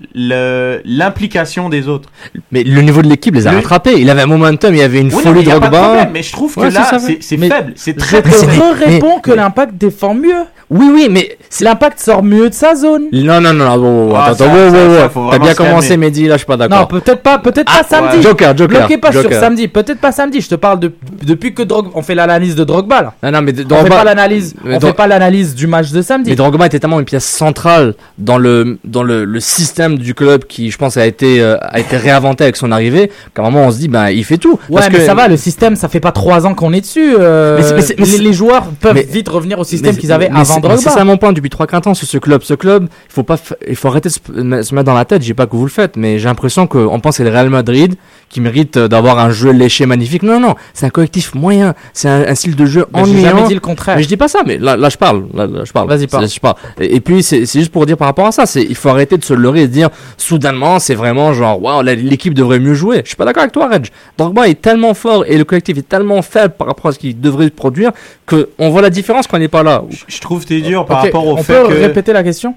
[0.86, 2.10] l'implication des autres.
[2.52, 4.00] Mais le niveau de l'équipe les a Le- rattrapés.
[4.00, 6.06] Il avait un momentum, il y avait une Oui, folie mais de Drogba.
[6.12, 7.74] mais je trouve que Ouais, là, c'est Mais faible.
[7.76, 8.64] C'est Je très te très faible.
[8.86, 10.46] réponds que l'impact défend mieux.
[10.70, 13.06] Oui, oui, mais L'impact sort mieux de sa zone.
[13.12, 13.78] Non, non, non, non,
[14.10, 15.32] bon, Ah, attends, wow, wow, wow.
[15.32, 16.88] T'as bien commencé, Mehdi, là, je suis pas Non, d'accord.
[16.88, 18.18] peut-être pas, peut-être pas samedi.
[18.18, 18.22] ouais.
[18.22, 19.40] Joker, Joker, Bloquez pas sur Joker.
[19.40, 20.42] samedi, peut-être pas samedi.
[20.42, 20.92] Je te parle de
[21.26, 23.14] depuis que Drogba, on fait l'analyse de Drogba là.
[23.24, 26.02] Non, non, mais On fait Drogba, pas l'analyse, on fait pas l'analyse du match de
[26.04, 26.30] samedi.
[26.30, 30.44] mais Drogba était tellement une pièce centrale dans le dans le, le système du club
[30.46, 33.12] qui, je pense, a été euh, a été réinventé avec son arrivée.
[33.36, 34.60] Qu'à un moment, on se dit, ben, il fait tout.
[34.70, 36.82] Ouais, Parce mais que- ça va, le système, ça fait pas trois ans qu'on est
[36.82, 37.16] dessus.
[37.20, 40.12] euh, Mais c'est- mais c'est- mais les, les joueurs peuvent vite revenir au système qu'ils
[40.12, 40.90] avaient avant c'est- mais Drogba.
[40.92, 42.42] C'est ça mon point depuis 3-4 ans sur ce club.
[42.44, 44.14] Ce club, il faut pas, il faut arrêter de
[44.62, 45.22] se, mettre dans la tête.
[45.22, 47.36] Je dis pas que vous le faites, mais j'ai l'impression qu'on pense que c'est le
[47.36, 47.96] Real Madrid
[48.30, 50.24] qui mérite euh, d'avoir un jeu léché magnifique.
[50.24, 51.74] Non, non, c'est un collectif moyen.
[51.94, 53.30] C'est un, un style de jeu Mais J'ai ennuyant.
[53.30, 53.96] jamais dit le contraire.
[53.98, 55.26] Mais je dis pas ça, mais là, là je parle.
[55.34, 55.88] Là, là, je parle.
[55.90, 56.30] Vas-y, parle.
[56.30, 56.56] Je parle.
[56.80, 59.18] Et, et puis c'est juste pour dire par rapport à ça, c'est il faut arrêter
[59.18, 63.02] de se leurrer et de dire soudainement c'est vraiment genre waouh l'équipe devrait mieux jouer.
[63.04, 63.88] Je suis pas d'accord avec toi, Reg.
[64.18, 67.20] Drogba est tellement fort et le collectif est tellement faible par rapport à ce qu'il
[67.20, 67.92] devrait produire
[68.26, 69.84] que on voit la différence quand il n'est pas là.
[70.08, 71.74] Je- trouve que t'es dur par rapport au on fait peut que.
[71.74, 72.54] répéter la question?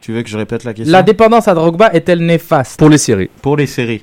[0.00, 0.90] Tu veux que je répète la question?
[0.92, 2.76] La dépendance à Drogba est-elle néfaste?
[2.78, 3.30] Pour les séries.
[3.40, 4.02] Pour les séries.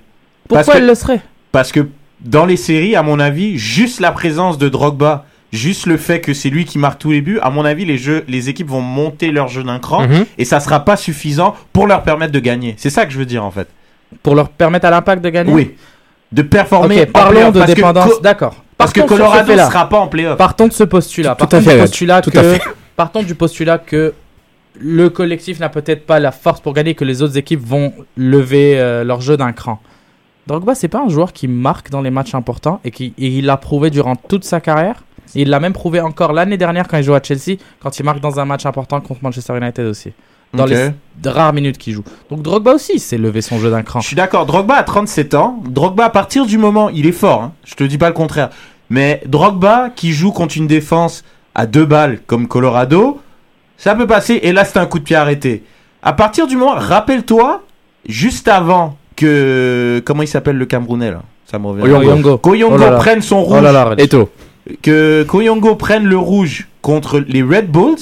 [0.50, 1.22] Pourquoi que- elle le serait?
[1.54, 1.88] Parce que
[2.20, 6.34] dans les séries, à mon avis, juste la présence de Drogba, juste le fait que
[6.34, 8.82] c'est lui qui marque tous les buts, à mon avis, les jeux, les équipes vont
[8.82, 10.26] monter leur jeu d'un cran Mhm.
[10.38, 12.76] et ça sera pas suffisant pour leur permettre de gagner.
[12.78, 13.68] C'est ça que je veux dire en fait.
[14.22, 15.54] Pour leur permettre à l'impact de gagner?
[15.54, 15.72] Oui.
[16.32, 17.02] De performer.
[17.04, 18.10] Ok, en parlons de dépendance.
[18.16, 18.64] Co- D'accord.
[18.78, 19.68] Parce que Colorado fait-là.
[19.68, 20.38] sera pas en playoff.
[20.38, 21.30] Partons de ce postulat.
[21.36, 22.62] Tout à Partons fait, du postulat Tout que à fait.
[22.96, 24.14] partons du postulat que
[24.80, 28.80] le collectif n'a peut-être pas la force pour gagner, que les autres équipes vont lever
[28.80, 29.82] euh, leur jeu d'un cran.
[30.50, 33.46] Drogba, c'est pas un joueur qui marque dans les matchs importants et qui et il
[33.46, 35.04] l'a prouvé durant toute sa carrière.
[35.36, 38.04] Et il l'a même prouvé encore l'année dernière quand il joue à Chelsea, quand il
[38.04, 40.12] marque dans un match important contre Manchester United aussi.
[40.56, 40.90] Dans les
[41.24, 42.04] rares minutes qu'il joue.
[42.32, 44.00] Donc Drogba aussi s'est levé son jeu d'un cran.
[44.00, 44.48] Je suis d'accord.
[44.48, 45.62] Drogba a 37 ans.
[45.70, 47.44] Drogba, à partir du moment, il est fort.
[47.44, 47.54] Hein.
[47.64, 48.50] Je te dis pas le contraire.
[48.90, 53.22] Mais Drogba, qui joue contre une défense à deux balles comme Colorado,
[53.78, 54.40] ça peut passer.
[54.42, 55.64] Et là, c'est un coup de pied arrêté.
[56.02, 57.62] À partir du moment, rappelle-toi,
[58.08, 61.82] juste avant que comment il s'appelle le Camerounais là, ça me revient.
[61.84, 62.38] Koyongo.
[62.38, 63.58] Koyongo Oh prenne son rouge.
[63.60, 63.94] Oh là là.
[63.98, 64.30] Eto.
[64.82, 67.98] que Koyongo prenne le rouge contre les Red Bulls,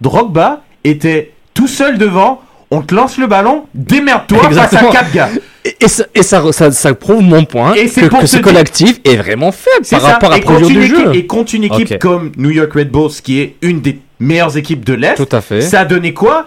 [0.00, 4.84] Drogba était tout seul devant, on te lance le ballon, démerde-toi face à.
[4.84, 5.28] 4 gars.
[5.80, 9.16] Et, ça, et ça, ça, ça prouve mon point Et que, que ce collectif est
[9.16, 10.06] vraiment faible par ça.
[10.12, 11.14] rapport à du équipe, jeu.
[11.14, 14.84] et contre une équipe comme New York Red Bulls, qui est une des meilleures équipes
[14.86, 15.22] de l'Est,
[15.60, 16.46] ça a donné quoi?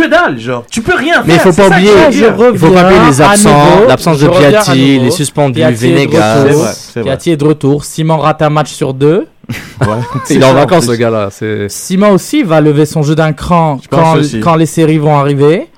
[0.00, 0.64] Que dalle, genre.
[0.70, 1.52] Tu peux rien Mais il faire.
[1.52, 2.24] faut pas oublier, il
[2.58, 6.92] faut pas oublier les absents, l'absence de Piatti, les suspendus, Venegas.
[7.02, 7.84] Piatti est de retour.
[7.84, 9.26] Simon rate un match sur deux.
[10.30, 11.28] Il est en vacances, ce gars-là.
[11.68, 15.68] Simon aussi va lever son jeu d'un cran quand, les séries vont arriver.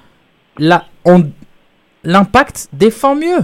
[0.59, 1.25] Là, on
[2.05, 3.41] l'impact défend mieux,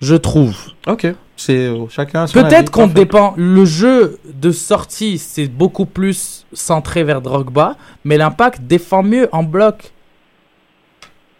[0.00, 0.56] je trouve.
[0.86, 1.06] Ok.
[1.44, 2.26] C'est euh, chacun.
[2.26, 3.34] Peut-être qu'on dépend.
[3.36, 9.42] Le jeu de sortie, c'est beaucoup plus centré vers Drogba, mais l'impact défend mieux en
[9.42, 9.92] bloc.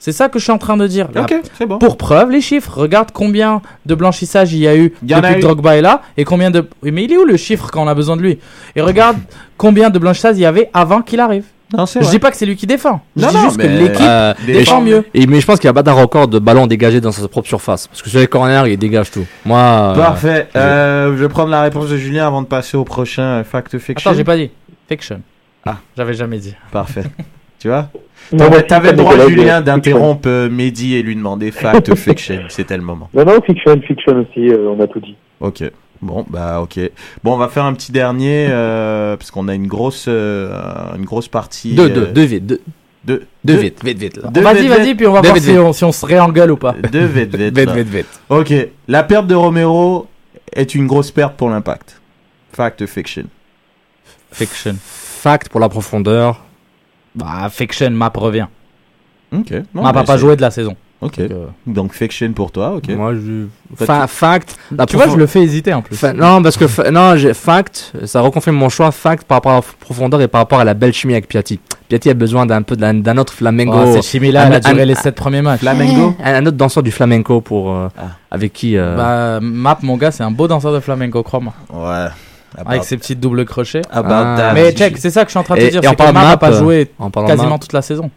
[0.00, 1.08] C'est ça que je suis en train de dire.
[1.14, 1.26] Là,
[1.68, 1.78] bon.
[1.78, 2.76] Pour preuve, les chiffres.
[2.76, 5.42] Regarde combien de blanchissages il y a eu y depuis a que eu.
[5.42, 6.68] Drogba est là et combien de.
[6.82, 8.40] Mais il est où le chiffre quand on a besoin de lui?
[8.74, 9.18] Et regarde
[9.56, 11.44] combien de blanchissages il y avait avant qu'il arrive.
[11.76, 12.10] Non, Je vrai.
[12.10, 13.00] dis pas que c'est lui qui défend.
[13.16, 15.04] Je Non, dis non, juste que l'équipe Euh, défend mieux.
[15.14, 17.48] et, mais je pense qu'il va battre un record de ballons dégagés dans sa propre
[17.48, 17.86] surface.
[17.86, 19.24] Parce que sur les corners, il dégage tout.
[19.44, 20.48] Moi, euh, Parfait.
[20.56, 24.10] Euh, je vais prendre la réponse de Julien avant de passer au prochain Fact Fiction.
[24.10, 24.50] Attends, j'ai pas dit.
[24.88, 25.20] Fiction.
[25.64, 25.76] Ah.
[25.96, 26.54] J'avais jamais dit.
[26.70, 27.04] Parfait.
[27.58, 27.88] tu vois?
[28.32, 32.42] Non, T'avais le droit, Julien, d'interrompre euh, Mehdi et lui demander Fact Fiction.
[32.48, 33.08] C'était le moment.
[33.14, 35.16] Non, non, fiction, fiction aussi, euh, on a tout dit.
[35.40, 35.62] Ok.
[36.02, 36.80] Bon, bah ok.
[37.22, 40.52] Bon, on va faire un petit dernier, euh, parce qu'on a une grosse, euh,
[40.96, 41.74] une grosse partie.
[41.74, 42.60] deux, euh, deux, deux vite, deux,
[43.04, 44.18] deux, deux vite, vite, vite.
[44.18, 45.60] Vas-y, vas-y, puis on va voir vite, si vite.
[45.60, 46.72] on, si on se réengueule ou pas.
[46.72, 47.56] Deux vite, vite.
[47.56, 48.20] Vite, vite, vite.
[48.28, 48.52] Ok.
[48.88, 50.08] La perte de Romero
[50.52, 52.00] est une grosse perte pour l'impact.
[52.52, 53.24] Fact ou Fiction
[54.32, 54.74] Fiction.
[54.80, 56.44] Fact pour la profondeur.
[57.14, 58.48] Bah, Fiction, map revient.
[59.32, 59.52] Ok.
[59.72, 60.76] Non, map n'a pas joué de la saison.
[61.02, 61.18] Ok.
[61.18, 62.88] Donc, euh, Donc Fiction pour toi, ok.
[62.90, 63.46] Moi, je.
[63.84, 64.56] Fa- fact.
[64.76, 65.96] la tu vois, profo- je le fais hésiter en plus.
[65.96, 68.90] Fa- non, parce que fa- non, j'ai fact, ça reconfirme mon choix.
[68.92, 71.58] Fact par rapport à la profondeur et par rapport à la belle chimie avec Piatti.
[71.88, 73.72] Piatti a besoin d'un peu d'un d'un autre flamenco.
[73.74, 75.60] Oh, cette chimie-là, elle a duré un- les 7 premiers matchs.
[75.60, 78.02] Flamengo un, un autre danseur du flamenco pour euh, Ah.
[78.30, 78.76] avec qui.
[78.76, 81.52] euh, Bah, Map, mon gars, c'est un beau danseur de flamenco, crois-moi.
[81.72, 82.06] Ouais.
[82.64, 83.82] Avec ses petites doubles crochets.
[83.90, 84.34] About Ah.
[84.38, 84.52] that.
[84.54, 85.80] Mais check, c'est ça que je suis en train de te dire.
[85.82, 88.10] et parlant de Map n'a pas joué en parlant de quasiment Map, toute la saison.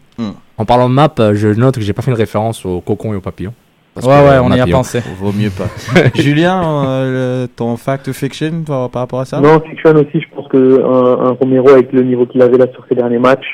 [0.58, 3.12] En parlant de map, euh, je note que j'ai pas fait une référence au cocon
[3.12, 3.52] et au papillon.
[3.94, 5.00] Parce Ouais, que, ouais, euh, on y a pensé.
[5.18, 5.68] Vaut mieux pas.
[6.14, 9.40] Julien, euh, le- ton fact ou fiction par, par rapport à ça?
[9.40, 12.66] Non, fiction aussi, je pense que un, un Romero avec le niveau qu'il avait là
[12.72, 13.46] sur ces derniers matchs,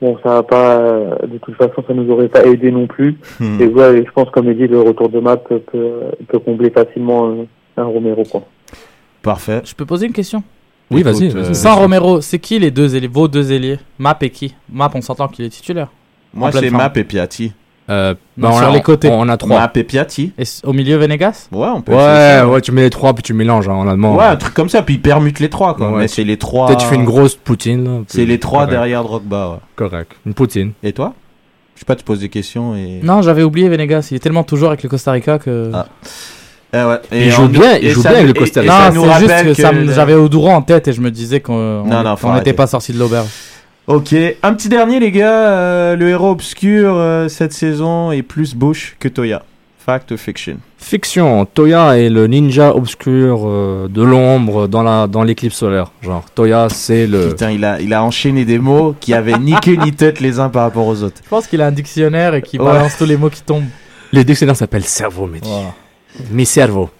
[0.00, 0.78] bon, ça va pas,
[1.26, 3.16] de toute façon, ça nous aurait pas aidé non plus.
[3.40, 3.60] Hmm.
[3.60, 5.60] Et ouais, je pense, comme il dit, le retour de map peut,
[6.44, 8.42] combler facilement un, un Romero, quoi.
[9.22, 9.62] Parfait.
[9.64, 10.42] Je peux poser une question?
[10.90, 11.54] Oui, euh, vas-y.
[11.54, 14.54] Sans Romero, c'est qui les deux ailiers, vos deux ailiers Map et qui?
[14.72, 15.88] Map, on s'entend qu'il est titulaire.
[16.36, 16.70] Moi, c'est.
[16.70, 17.52] Map et Piatti.
[17.88, 19.08] Euh, Non, bah, on sur a- les côtés.
[19.12, 19.60] On a trois.
[19.60, 20.32] Map et Piatti.
[20.38, 21.48] Et au milieu, Venegas?
[21.52, 22.48] Ouais, on peut Ouais, ça.
[22.48, 24.16] ouais, tu mets les trois puis tu mélanges hein, en allemand.
[24.16, 25.90] Ouais, un truc comme ça, puis il permute les trois, quoi.
[25.92, 25.98] Ouais.
[26.00, 26.66] Mais c'est les trois.
[26.66, 28.04] Peut-être tu fais une grosse poutine.
[28.08, 28.70] C'est les trois correct.
[28.72, 29.56] derrière Drogba, ouais.
[29.76, 30.12] Correct.
[30.26, 30.72] Une poutine.
[30.82, 31.14] Et toi?
[31.76, 33.00] Je sais pas, tu poses des questions et.
[33.04, 34.08] Non, j'avais oublié Venegas.
[34.10, 35.70] Il est tellement toujours avec le Costa Rica que.
[35.72, 35.86] Ah.
[36.74, 36.98] Eh ouais.
[37.12, 38.90] Il Et joue on- bien, il joue ça- bien avec le Costa Rica.
[38.90, 41.84] non, c'est juste que, j'avais Odouro en tête et je me disais qu'on
[42.34, 43.28] n'était pas sorti de l'auberge.
[43.86, 45.48] Ok, un petit dernier, les gars.
[45.48, 49.42] euh, le héros obscur euh, cette saison est plus Bush que Toya.
[49.78, 50.56] Fact ou fiction?
[50.78, 51.44] Fiction.
[51.46, 55.92] Toya est le ninja obscur euh, de l'ombre dans la dans l'éclipse solaire.
[56.02, 57.28] Genre Toya, c'est le.
[57.28, 60.40] Putain, il a, il a enchaîné des mots qui avaient ni queue ni tête les
[60.40, 61.20] uns par rapport aux autres.
[61.22, 62.72] Je pense qu'il a un dictionnaire et qu'il Ouais.
[62.72, 63.68] balance tous les mots qui tombent.
[64.12, 65.40] Les dictionnaires s'appellent cerveau, mais
[66.32, 66.90] mes cerveaux.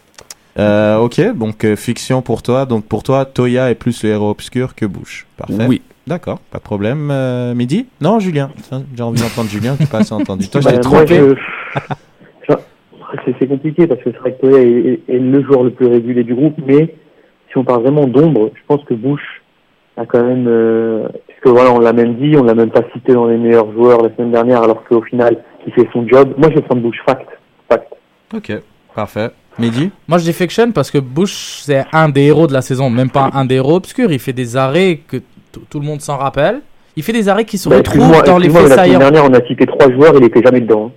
[0.59, 2.65] Euh, ok, donc euh, fiction pour toi.
[2.67, 5.27] Donc pour toi, Toya est plus le héros obscur que Bush.
[5.37, 5.67] Parfait.
[5.69, 5.83] Oui.
[6.07, 7.09] D'accord, pas de problème.
[7.11, 8.51] Euh, Midi Non, Julien.
[8.69, 10.49] Tiens, J'ai envie d'entendre Julien, j'ai pas assez entendu.
[10.49, 11.07] Toi, je Bah, t'ai trompé.
[11.17, 11.35] je-
[12.49, 14.69] je- C'est compliqué parce que c'est vrai que Toya est,
[15.09, 16.95] est- est le joueur le plus régulier du groupe, mais
[17.51, 19.21] si on parle vraiment d'ombre, je pense que Bush
[19.97, 23.13] a quand même, euh, puisque voilà, on l'a même dit, on l'a même pas cité
[23.15, 26.35] dans les meilleurs joueurs la semaine dernière, alors qu'au final, il fait son job.
[26.39, 27.27] Moi, je vais prendre Bush fact.
[27.69, 27.89] fact.
[28.35, 28.53] Ok,
[28.95, 29.31] parfait.
[29.59, 32.91] Midi Moi, je dis fiction parce que Bush, c'est un des héros de la saison,
[32.91, 34.13] même pas un des héros obscurs.
[34.13, 35.17] Il fait des arrêts que
[35.71, 36.61] tout le monde s'en rappelle.
[36.97, 38.99] Il fait des arrêts qui se Bah, retrouvent dans les faits mais la semaine saillants.
[38.99, 40.87] dernière, on a cité trois joueurs, il était jamais dedans.
[40.87, 40.93] hein.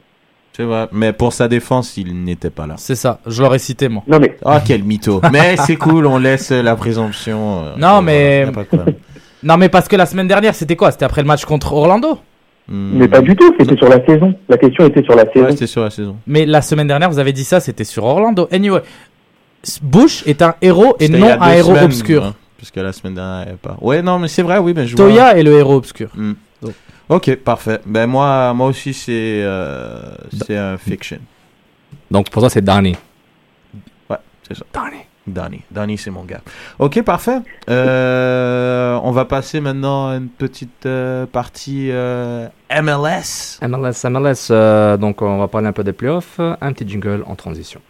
[0.56, 0.88] C'est vrai.
[0.92, 2.74] Mais pour sa défense, il n'était pas là.
[2.78, 4.04] C'est ça, je l'aurais cité moi.
[4.08, 5.22] Non, mais Ah, quel mytho.
[5.32, 7.64] mais c'est cool, on laisse la présomption.
[7.64, 8.96] euh, Non, mais- voilà, pas de.
[9.44, 10.92] Non, mais parce que la semaine dernière, c'était quoi?
[10.92, 12.18] C'était après le match contre Orlando.
[12.68, 12.92] Hmm.
[12.98, 14.34] Mais pas du tout, c'était sur la saison.
[14.50, 15.46] La question était sur la saison.
[15.46, 16.18] Ouais, c'était sur la saison.
[16.28, 18.48] Mais la semaine dernière, vous avez dit ça, c'était sur Orlando.
[18.52, 18.82] Anyway,
[19.82, 22.26] Bush est un héros et non un héros semaines, obscur.
[22.26, 23.78] hein, puisque la semaine dernière, il y avait pas.
[23.82, 25.08] Ouais, non, mais c'est vrai, oui, mais je vois.
[25.08, 26.12] Toya est le héros obscur.
[26.16, 26.34] Hmm.
[27.10, 27.82] Ok, parfait.
[27.88, 29.44] Ben moi, moi aussi, c'est
[30.46, 31.20] c'est un fiction.
[32.12, 32.96] Donc pour toi, c'est Danny.
[34.10, 34.18] Ouais,
[34.48, 34.66] c'est ça.
[34.72, 35.00] Danny.
[35.30, 35.62] Donnie.
[35.72, 36.42] Donnie, c'est mon gars.
[36.80, 37.40] Ok, parfait.
[37.70, 43.60] Euh, on va passer maintenant à une petite euh, partie euh, MLS.
[43.62, 46.40] MLS, MLS, euh, donc on va parler un peu des playoffs.
[46.40, 47.82] Un petit jingle en transition.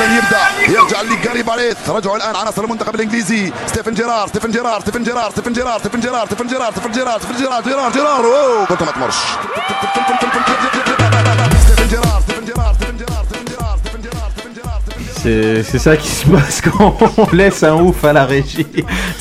[0.00, 4.80] حسن يبدا يرجع لي جاري باريث رجعوا الان عناصر المنتخب الانجليزي ستيفن جيرار ستيفن جيرار
[4.80, 8.66] ستيفن جيرار ستيفن جيرار ستيفن جيرار ستيفن جيرار ستيفن جيرار ستيفن جيرار جيرار جيرار اوه
[8.66, 9.14] كنت ما تمرش
[11.64, 14.80] ستيفن جيرار ستيفن جيرار ستيفن جيرار ستيفن جيرار ستيفن جيرار ستيفن جيرار
[15.22, 18.66] C'est c'est ça qui se passe quand on laisse un ouf à la régie.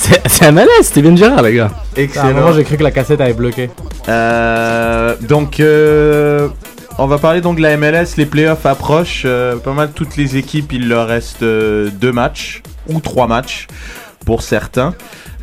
[0.04, 1.72] C'est c'est MLS, Steven Gerrard, les gars.
[1.74, 2.34] À un Excellent.
[2.38, 3.66] moment, j'ai cru que la cassette avait bloqué.
[4.08, 6.48] Euh, donc, euh,
[7.01, 8.17] on va parler donc de la MLS.
[8.19, 9.23] Les playoffs approchent.
[9.25, 13.69] euh, pas mal toutes les équipes, il leur reste euh, deux matchs ou trois matchs
[14.27, 14.95] pour certains.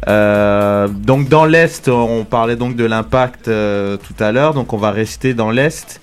[0.08, 4.54] Euh, donc dans l'Est, on parlait donc de l'impact tout à l'heure.
[4.54, 6.00] Donc on va rester dans l'Est.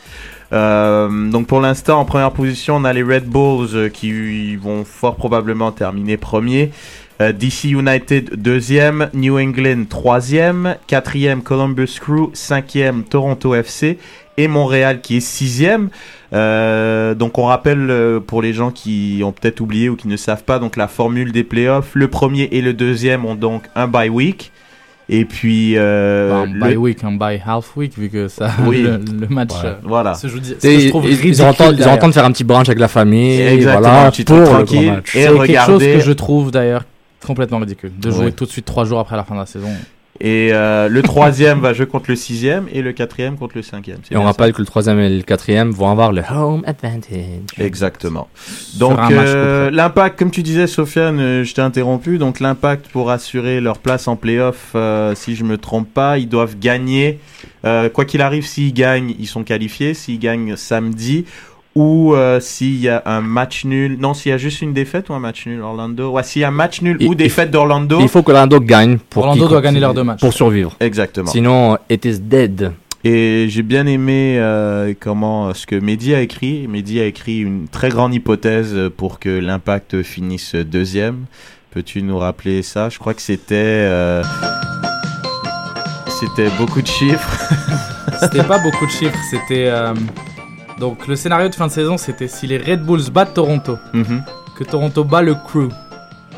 [0.51, 5.71] Donc pour l'instant, en première position, on a les Red Bulls qui vont fort probablement
[5.71, 6.73] terminer premier.
[7.21, 13.99] Euh, DC United deuxième, New England troisième, quatrième Columbus Crew, cinquième Toronto FC
[14.37, 15.91] et Montréal qui est sixième.
[16.33, 20.17] Euh, donc on rappelle euh, pour les gens qui ont peut-être oublié ou qui ne
[20.17, 21.93] savent pas donc la formule des playoffs.
[21.95, 24.51] Le premier et le deuxième ont donc un bye week.
[25.09, 28.83] Et puis euh, Enfin, le- by week, un by half week, vu que ça, Oui.
[28.83, 30.15] le, le match Ouais, euh, voilà.
[30.15, 30.27] ce
[30.67, 33.41] Et je trouve ils, ils temps- ils de faire un petit brunch avec la famille.
[33.41, 34.91] Exactement, voilà, un petit pour truc le grand tranquille.
[34.93, 35.15] match.
[35.15, 36.85] Et C'est quelque chose que je trouve d'ailleurs
[37.25, 38.33] complètement ridicule de jouer Ouais.
[38.33, 39.69] tout de suite trois jours après la fin de la saison.
[40.21, 43.99] Et euh, le troisième va jouer contre le sixième et le quatrième contre le cinquième.
[44.13, 47.21] Et on rappelle que le troisième et le quatrième vont avoir le home advantage.
[47.57, 48.29] ça Exactement.
[48.79, 52.19] Donc euh, l'impact, comme tu disais, Sofiane, euh, je t'ai interrompu.
[52.19, 56.29] Donc l'impact pour assurer leur place en playoff, euh, si je me trompe pas, ils
[56.29, 57.19] doivent gagner.
[57.65, 59.95] Euh, quoi qu'il arrive, s'ils gagnent, ils sont qualifiés.
[59.95, 61.25] S'ils gagnent samedi
[61.75, 63.97] ou euh, s'il y a un match nul.
[63.99, 66.11] Non, s'il y a juste une défaite ou un match nul, Orlando.
[66.11, 67.99] Ouais, s'il y a un match nul Il- ou défaite d'Orlando.
[68.01, 70.21] Il faut que Orlando gagne pour Orlando doit gagner leurs deux matchs.
[70.21, 70.77] pour survivre.
[70.81, 71.31] Exactement.
[71.31, 72.73] Sinon, it is dead.
[73.07, 76.67] Et j'ai bien aimé euh, comment ce que Mehdi a écrit.
[76.69, 81.25] Mehdi a écrit une très grande hypothèse pour que l'Impact finisse deuxième.
[81.73, 82.89] Peux-tu nous rappeler ça?
[82.89, 84.23] Je crois que c'était euh,
[86.21, 87.39] c'était beaucoup de chiffres.
[88.21, 89.67] C'était pas beaucoup de chiffres, c'était.
[90.79, 94.23] Donc le scénario de fin de saison, c'était si les Red Bulls battent Toronto, Mhm.
[94.59, 95.69] que Toronto bat le Crew,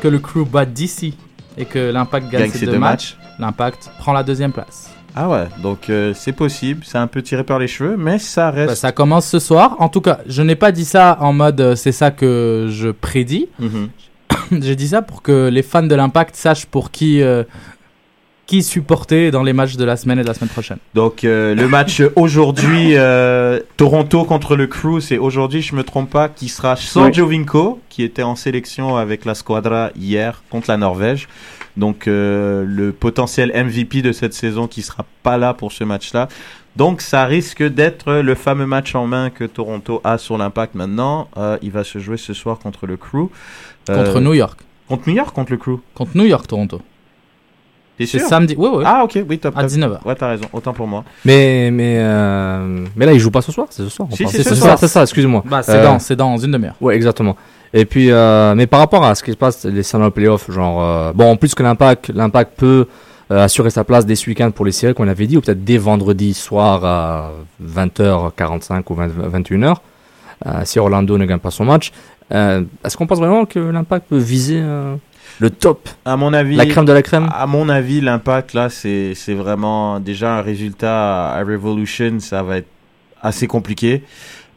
[0.01, 1.13] que le Crew bat DC
[1.57, 4.91] et que l'Impact gagne, Gagne ses ces deux, deux matchs, l'Impact prend la deuxième place.
[5.15, 6.83] Ah ouais, donc euh, c'est possible.
[6.85, 8.69] C'est un peu tiré par les cheveux, mais ça reste.
[8.69, 9.75] Bah, ça commence ce soir.
[9.79, 12.89] En tout cas, je n'ai pas dit ça en mode euh, c'est ça que je
[12.89, 13.47] prédis.
[13.57, 13.89] Mhm.
[14.61, 17.43] J'ai dit ça pour que les fans de l'Impact sachent pour qui euh,
[18.47, 20.77] qui supporter dans les matchs de la semaine et de la semaine prochaine.
[20.95, 26.09] Donc euh, le match aujourd'hui, euh, Toronto contre le Crew, c'est aujourd'hui, je me trompe
[26.09, 27.13] pas, qui sera sans Oui.
[27.13, 31.27] Jovinko, qui était en sélection avec la Squadra hier contre la Norvège.
[31.75, 36.27] Donc euh, le potentiel MVP de cette saison qui sera pas là pour ce match-là.
[36.75, 41.27] Donc ça risque d'être le fameux match en main que Toronto a sur l'impact maintenant.
[41.37, 43.29] Euh, il va se jouer ce soir contre le Crew.
[43.89, 44.59] Euh, Contre New York.
[44.87, 45.79] Contre New York, contre le Crew.
[45.95, 46.81] Contre New York, Toronto.
[47.97, 48.55] T'es C'est sûr samedi.
[48.57, 48.83] Oui, oui.
[48.85, 49.57] Ah ok, oui, top.
[49.57, 49.71] À top.
[49.71, 50.05] 19h.
[50.05, 50.45] Ouais, t'as raison.
[50.53, 51.03] Autant pour moi.
[51.25, 54.07] Mais, mais, euh, mais là, il joue pas ce soir, c'est ce soir.
[54.11, 54.77] Si, c'est ce ça, soir.
[54.79, 55.43] c'est ça, excuse-moi.
[55.45, 56.75] Bah, c'est Euh, dans, c'est dans une demi-heure.
[56.79, 57.35] Ouais, exactement.
[57.73, 60.81] Et puis, euh, mais par rapport à ce qui se passe, les scénarios playoffs, genre,
[60.81, 62.87] euh, bon, en plus que l'impact, l'impact peut
[63.31, 65.63] euh, assurer sa place dès ce week-end pour les séries qu'on avait dit, ou peut-être
[65.65, 67.31] dès vendredi soir à
[67.61, 69.07] 20h45 ou 20
[69.41, 69.75] 21h,
[70.45, 71.91] euh, si Orlando ne gagne pas son match.
[72.33, 74.95] Euh, Est-ce qu'on pense vraiment que l'impact peut viser euh,
[75.39, 78.69] le top, À mon avis, la crème de la crème À mon avis, l'impact là,
[78.69, 82.69] c'est c'est vraiment déjà un résultat à Revolution, ça va être
[83.21, 84.03] assez compliqué.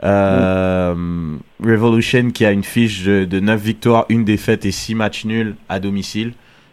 [0.02, 0.94] Euh,
[1.62, 5.54] Revolution qui a une fiche de, de 9 victoires, une défaite et 6 matchs nuls
[5.68, 6.32] à domicile.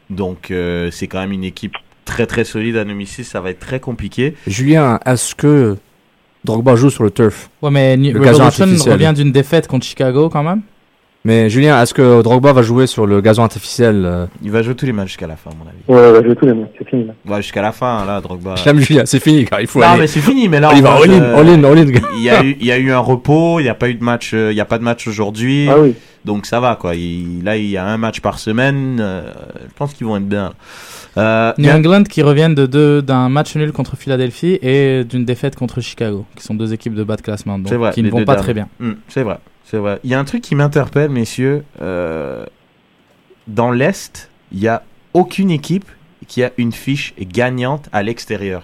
[0.10, 1.74] Donc euh, c'est quand même une équipe
[2.06, 4.36] très très solide à domicile, ça va être très compliqué.
[4.48, 5.76] Julien, est-ce que
[6.46, 7.50] Drogba joue sur le turf?
[7.62, 10.62] Ouais, mais Le Revolution revient d'une défaite contre Chicago quand même?
[11.26, 14.76] Mais Julien, est-ce que Drogba va jouer sur le gazon artificiel euh Il va jouer
[14.76, 15.78] tous les matchs jusqu'à la fin, à mon avis.
[15.88, 17.06] Ouais, on va jouer tous les matchs, c'est fini.
[17.06, 17.14] Là.
[17.36, 18.56] Ouais, jusqu'à la fin, là, Drogba.
[18.58, 20.02] Je l'aime Julien, c'est fini, car il faut Non, aller.
[20.02, 21.78] mais c'est fini, mais là, il en va fait, all in, euh, all in, all
[21.80, 21.86] in.
[22.16, 23.96] Il y a eu, il y a eu un repos, il n'y a pas eu
[23.96, 25.68] de match, euh, il y a pas de match aujourd'hui.
[25.70, 25.96] Ah oui.
[26.24, 26.96] Donc ça va quoi.
[26.96, 28.98] Il- là il y a un match par semaine.
[29.02, 29.30] euh,
[29.64, 30.54] je pense qu'ils vont être bien.
[31.18, 35.56] Euh, New England qui reviennent de deux- d'un match nul contre Philadelphie et d'une défaite
[35.56, 38.10] contre Chicago, qui sont deux équipes de bas de classement, donc C'est vrai, qui ne
[38.10, 38.42] vont pas derniers.
[38.44, 38.68] très bien.
[38.80, 39.38] Hmm, c'est vrai,
[39.70, 40.00] c'est vrai.
[40.04, 41.64] Il y a un truc qui m'interpelle, messieurs.
[41.82, 42.46] euh,
[43.48, 45.86] dans l'est, il y a aucune équipe
[46.28, 48.64] qui a une fiche gagnante à l'extérieur.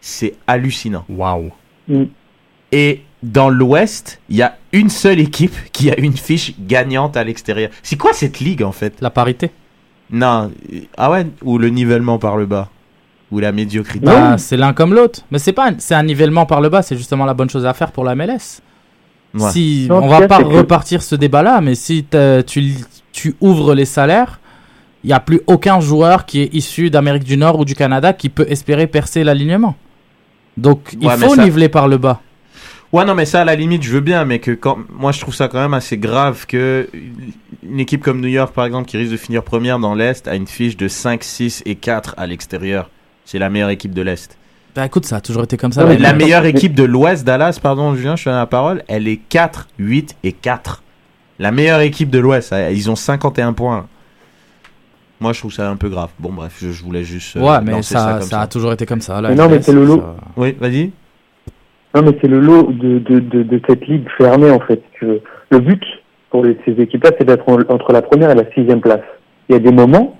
[0.00, 1.04] C'est hallucinant.
[1.08, 1.50] Waouh.
[1.88, 2.04] Mm.
[2.72, 7.24] Et dans l'Ouest, il y a une seule équipe qui a une fiche gagnante à
[7.24, 7.70] l'extérieur.
[7.82, 9.00] C'est quoi cette ligue en fait?
[9.00, 9.50] La parité?
[10.10, 10.50] Non,
[10.96, 12.68] ah ouais, ou le nivellement par le bas,
[13.30, 14.04] ou la médiocrité?
[14.04, 15.20] Bah, c'est l'un comme l'autre.
[15.30, 16.82] Mais c'est pas, un- c'est un nivellement par le bas.
[16.82, 18.60] C'est justement la bonne chose à faire pour la MLS.
[19.34, 19.50] Ouais.
[19.50, 22.74] Si Non, on va pas que- repartir ce débat-là, mais si t'as- tu
[23.12, 24.40] tu ouvres les salaires,
[25.04, 28.12] il y a plus aucun joueur qui est issu d'Amérique du Nord ou du Canada
[28.12, 29.74] qui peut espérer percer l'alignement.
[30.56, 32.20] Donc il Ouais, faut ça- niveler par le bas.
[32.92, 34.78] Ouais, non, mais ça, à la limite, je veux bien, mais que quand.
[34.92, 36.88] Moi, je trouve ça quand même assez grave que
[37.62, 40.34] une équipe comme New York, par exemple, qui risque de finir première dans l'Est, a
[40.34, 42.90] une fiche de 5, 6 et 4 à l'extérieur.
[43.24, 44.36] C'est la meilleure équipe de l'Est.
[44.74, 45.84] Bah écoute, ça a toujours été comme ça.
[45.84, 49.16] La meilleure équipe de l'Ouest, Dallas, pardon, Julien, je te donne la parole, elle est
[49.16, 50.82] 4, 8 et 4.
[51.38, 53.86] La meilleure équipe de l'Ouest, ils ont 51 points.
[55.20, 56.10] Moi, je trouve ça un peu grave.
[56.18, 57.36] Bon, bref, je, je voulais juste.
[57.36, 59.20] euh, Ouais, mais ça, comme ça a toujours été comme ça.
[59.20, 59.96] Mais non, mais MLS, c'est le lot.
[60.00, 60.92] ça- Oui, vas-y.
[61.94, 64.82] Non, mais c'est le lot de, de, de, de cette ligue fermée, en fait.
[65.02, 65.20] veux.
[65.50, 65.82] Le but
[66.30, 69.00] pour les- ces équipes-là, c'est d'être en- entre la première et la sixième place.
[69.48, 70.18] Il y a des moments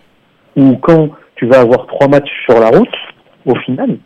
[0.57, 2.89] où, quand tu vas avoir trois matchs sur la route,
[3.47, 3.97] au final,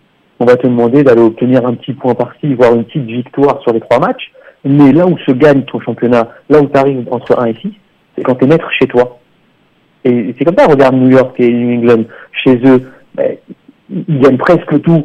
[0.40, 3.72] on va te demander d'aller obtenir un petit point par-ci, voire une petite victoire sur
[3.72, 4.32] les trois matchs.
[4.64, 7.72] Mais là où se gagne ton championnat, là où tu arrives entre 1 et 6,
[8.16, 9.18] c'est quand tu es maître chez toi.
[10.04, 13.36] Et c'est comme ça, regarde New York et New England, chez eux, ben,
[13.90, 15.04] ils gagnent presque tout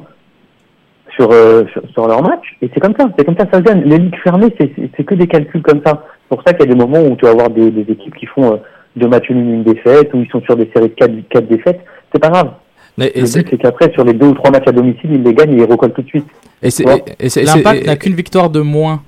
[1.16, 2.56] sur, euh, sur, sur leur match.
[2.62, 3.84] Et c'est comme ça, c'est comme ça que ça se gagne.
[3.84, 6.06] Les ligues fermées, c'est- que des calculs comme ça.
[6.24, 8.16] C'est pour ça qu'il y a des moments où tu vas avoir des, des équipes
[8.16, 8.58] qui font euh,
[8.96, 11.80] deux matchs nuls, une défaite, ou ils sont sur des séries de quatre, quatre défaites.
[12.14, 12.52] C'est pas grave.
[13.00, 15.24] Mais- Le c'est- but, c'est qu'après, sur les deux ou trois matchs à domicile, ils
[15.24, 16.26] les gagnent et ils recollent tout de suite.
[16.62, 19.02] Et vois et- L'impact et- n'a qu'une victoire de moins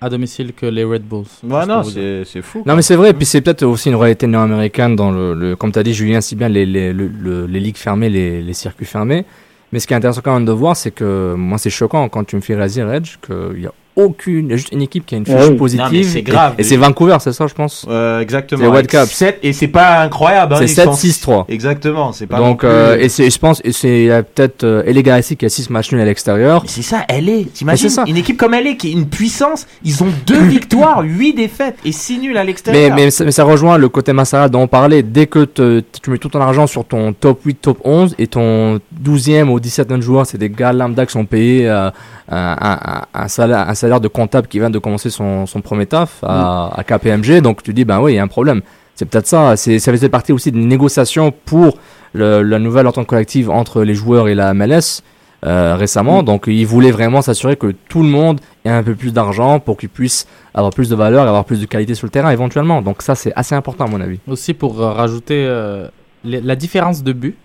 [0.00, 1.24] à domicile que les Red Bulls.
[1.42, 2.62] Ouais, non, c'est c'est fou.
[2.66, 5.56] Non mais c'est vrai, et puis c'est peut-être aussi une réalité nord-américaine dans le, le-
[5.56, 8.42] comme tu as dit Julien, si bien les, les, le- le- les ligues fermées, les,
[8.42, 9.24] les circuits fermés.
[9.72, 12.22] Mais ce qui est intéressant quand même de voir, c'est que moi c'est choquant quand
[12.24, 15.06] tu me fais réaliser, Reg, qu'il y a aucune, il y a juste une équipe
[15.06, 15.56] qui a une fiche Ah oui.
[15.56, 15.84] positive.
[15.86, 16.54] Non, mais c'est grave.
[16.58, 17.86] Et, et c'est Vancouver, c'est ça je pense.
[17.88, 18.60] Euh, exactement.
[18.60, 19.14] C'est World Avec Cup.
[19.14, 20.54] sept- et c'est pas incroyable.
[20.54, 21.46] hein, C'est ils 7, sont- 6, 3.
[21.48, 22.38] Exactement, c'est pas.
[22.38, 25.36] Donc, euh, et c'est, je pense, et c'est il y a peut-être euh, LA Galaxy
[25.36, 26.62] qui a 6 matchs nuls à l'extérieur.
[26.62, 27.52] Mais c'est ça, elle est.
[27.52, 28.04] T'imagines c'est ça.
[28.06, 29.66] une équipe comme elle est, qui est une puissance.
[29.84, 32.94] Ils ont deux victoires, huit défaites et six nuls à Mais, l'extérieur.
[32.96, 35.02] mais, ça, mais ça rejoint le côté Massara dont on parlait.
[35.02, 38.26] Dès que te- tu mets tout ton argent sur ton top 8, top 11 et
[38.26, 41.90] ton 12e ou 17e joueur, c'est des gars lambda qui sont payés euh,
[42.30, 45.86] un, un, un, salaire, un salaire de comptable qui vient de commencer son, son premier
[45.86, 47.40] taf à, à KPMG.
[47.40, 48.62] Donc tu dis, ben oui, il y a un problème.
[48.94, 49.56] C'est peut-être ça.
[49.56, 51.78] C'est, ça faisait partie aussi d'une négociation pour
[52.12, 55.02] le, la nouvelle entente collective entre les joueurs et la MLS.
[55.46, 59.12] euh, récemment, donc ils voulaient vraiment s'assurer que tout le monde ait un peu plus
[59.12, 62.10] d'argent pour qu'ils puissent avoir plus de valeur et avoir plus de qualité sur le
[62.10, 62.80] terrain éventuellement.
[62.80, 64.20] Donc ça c'est assez important à mon avis.
[64.26, 65.88] Aussi pour euh, rajouter euh,
[66.24, 67.36] les- la différence de but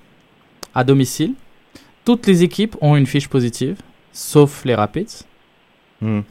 [0.73, 1.33] à domicile,
[2.05, 3.75] toutes les équipes ont une fiche positive,
[4.13, 5.25] sauf les Rapids.
[6.01, 6.21] Hmm.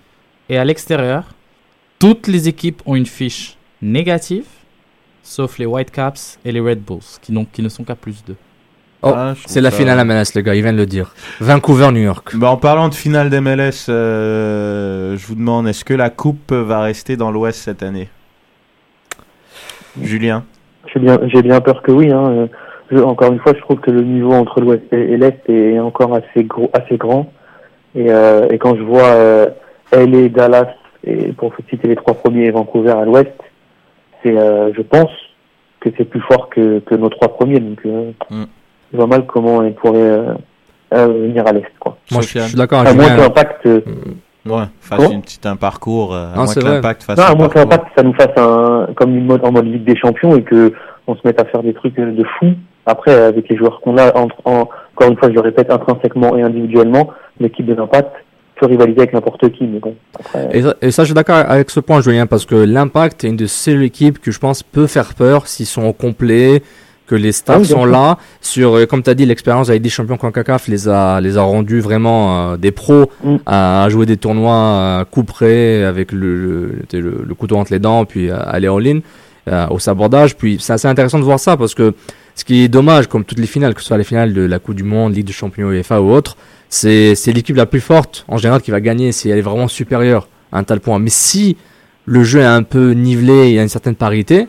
[0.49, 1.25] Et à l'extérieur,
[1.99, 4.47] toutes les équipes ont une fiche négative,
[5.23, 8.35] sauf les Whitecaps et les Red Bulls, qui, ne sont qu'à plus 2.
[9.03, 11.15] Oh, Ah, c'est la ça- finale à MLS les gars, ils viennent de le dire.
[11.41, 12.35] Vancouver, New York.
[12.35, 16.81] Bah, en parlant de finale d'MLS, euh, je vous demande est-ce que la coupe va
[16.81, 18.09] rester dans l'Ouest cette année?
[20.01, 20.45] Julien?
[20.93, 22.11] J'ai bien, j'ai bien peur que oui.
[22.11, 22.25] Hein.
[22.31, 22.47] Euh,
[22.91, 25.79] Je, encore une fois, je trouve que le niveau entre l'Ouest et, et l'Est est
[25.79, 27.31] encore assez gros, assez grand.
[27.95, 29.47] Et, euh, et quand je vois euh,
[29.93, 30.69] LA, Dallas,
[31.05, 33.33] et pour citer les trois premiers, et Vancouver à l'Ouest,
[34.23, 35.11] c'est, euh, je pense
[35.81, 37.61] que c'est plus fort que, que nos trois premiers.
[37.61, 38.45] Donc, euh, Mm.
[38.93, 40.35] je vois mal comment ils pourraient euh,
[40.95, 41.67] euh, venir à l'Est.
[41.79, 41.97] Quoi.
[42.11, 43.23] Moi je, je suis d'accord À avec moins que Julien.
[43.25, 43.81] l'impact, euh,
[44.47, 46.15] Ouais, fasse Comment une petite, un parcours.
[46.15, 48.15] euh, à Non, moins que l'impact fasse non, un à moins que l'impact, ça nous
[48.15, 50.73] fasse un, comme une mode, en mode Ligue des Champions et que
[51.07, 52.47] on se mette à faire des trucs de fou.
[52.89, 56.43] Après, avec les joueurs qu'on a, en- encore une fois, je le répète, intrinsèquement et
[56.43, 58.11] individuellement, l'équipe de l'impact
[58.59, 59.65] peut rivaliser avec n'importe qui.
[59.65, 62.45] Mais bon, après, Et ça, et ça, je suis d'accord avec ce point, Julien, parce
[62.47, 65.85] que l'impact est une de ces équipes que je pense peut faire peur s'ils sont
[65.85, 66.63] au complet,
[67.07, 68.19] que les staffs Ah oui, sont là.
[68.43, 71.43] Sur, euh, comme tu as dit, l'expérience avec des champions CONCACAF les a, les a
[71.43, 73.37] rendus vraiment euh, des pros Mm.
[73.47, 77.73] à, à jouer des tournois euh, coup près avec le, le, le- le couteau entre
[77.73, 79.01] les dents, puis euh, aller en ligne
[79.71, 80.37] au sabordage.
[80.37, 81.95] Puis c'est assez intéressant de voir ça parce que
[82.39, 84.61] ce qui est dommage, comme toutes les finales, que ce soit les finales de la
[84.61, 86.37] Coupe du Monde, Ligue des Champions UEFA ou autre,
[86.69, 90.29] c'est l'équipe la plus forte en général qui va gagner si elle est vraiment supérieure
[90.53, 91.01] à un tel point.
[91.01, 91.57] Mais si
[92.07, 94.47] le jeu est un peu nivelé il y a une certaine parité,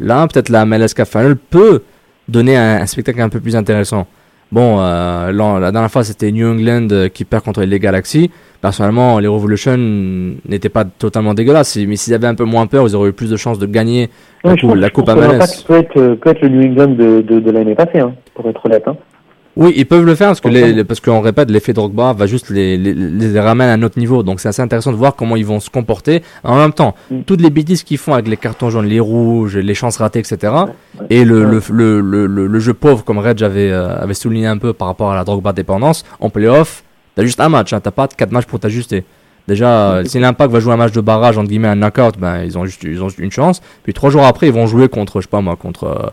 [0.00, 1.84] là peut-être la MLS Cup Final peut
[2.26, 4.08] donner un, spectacle un peu plus intéressant.
[4.50, 8.32] Bon, euh, la dernière fois c'était New England euh, qui perd contre les Galaxy.
[8.60, 12.94] Personnellement, les Revolution n'étaient pas totalement dégueulasses, mais s'ils avaient un peu moins peur, ils
[12.94, 14.10] auraient eu plus de chances de gagner
[14.44, 15.32] la je coupe, pense- la je coupe pense que MLS.
[15.32, 18.12] l'impact peut être, euh, peut être le New England de, de, de l'année passée, hein,
[18.34, 18.82] pour être honnête.
[18.86, 18.96] Hein.
[19.56, 22.26] Oui, ils peuvent le faire parce que les, les- parce qu'on répète, l'effet Drogba va
[22.26, 24.22] juste les, les, les ramener à un autre niveau.
[24.22, 26.22] Donc c'est assez intéressant de voir comment ils vont se comporter.
[26.44, 26.94] En même temps,
[27.26, 30.52] toutes les bêtises qu'ils font avec les cartons jaunes, les rouges, les chances ratées, etc.
[31.10, 34.46] Et le, le, le, le, le- le jeu pauvre, comme Reg avait, euh, avait souligné
[34.46, 36.84] un peu par rapport à la Drogba dépendance, en playoff,
[37.14, 39.04] t'as juste un match, hein, t'as pas quatre matchs pour t'ajuster.
[39.48, 42.44] Déjà, euh, si l'Impact va jouer un match de barrage, entre guillemets, un knockout, ben,
[42.44, 43.60] ils ont juste ils ont juste une chance.
[43.82, 46.10] Puis trois jours après, ils vont jouer contre, je sais pas moi, contre, euh,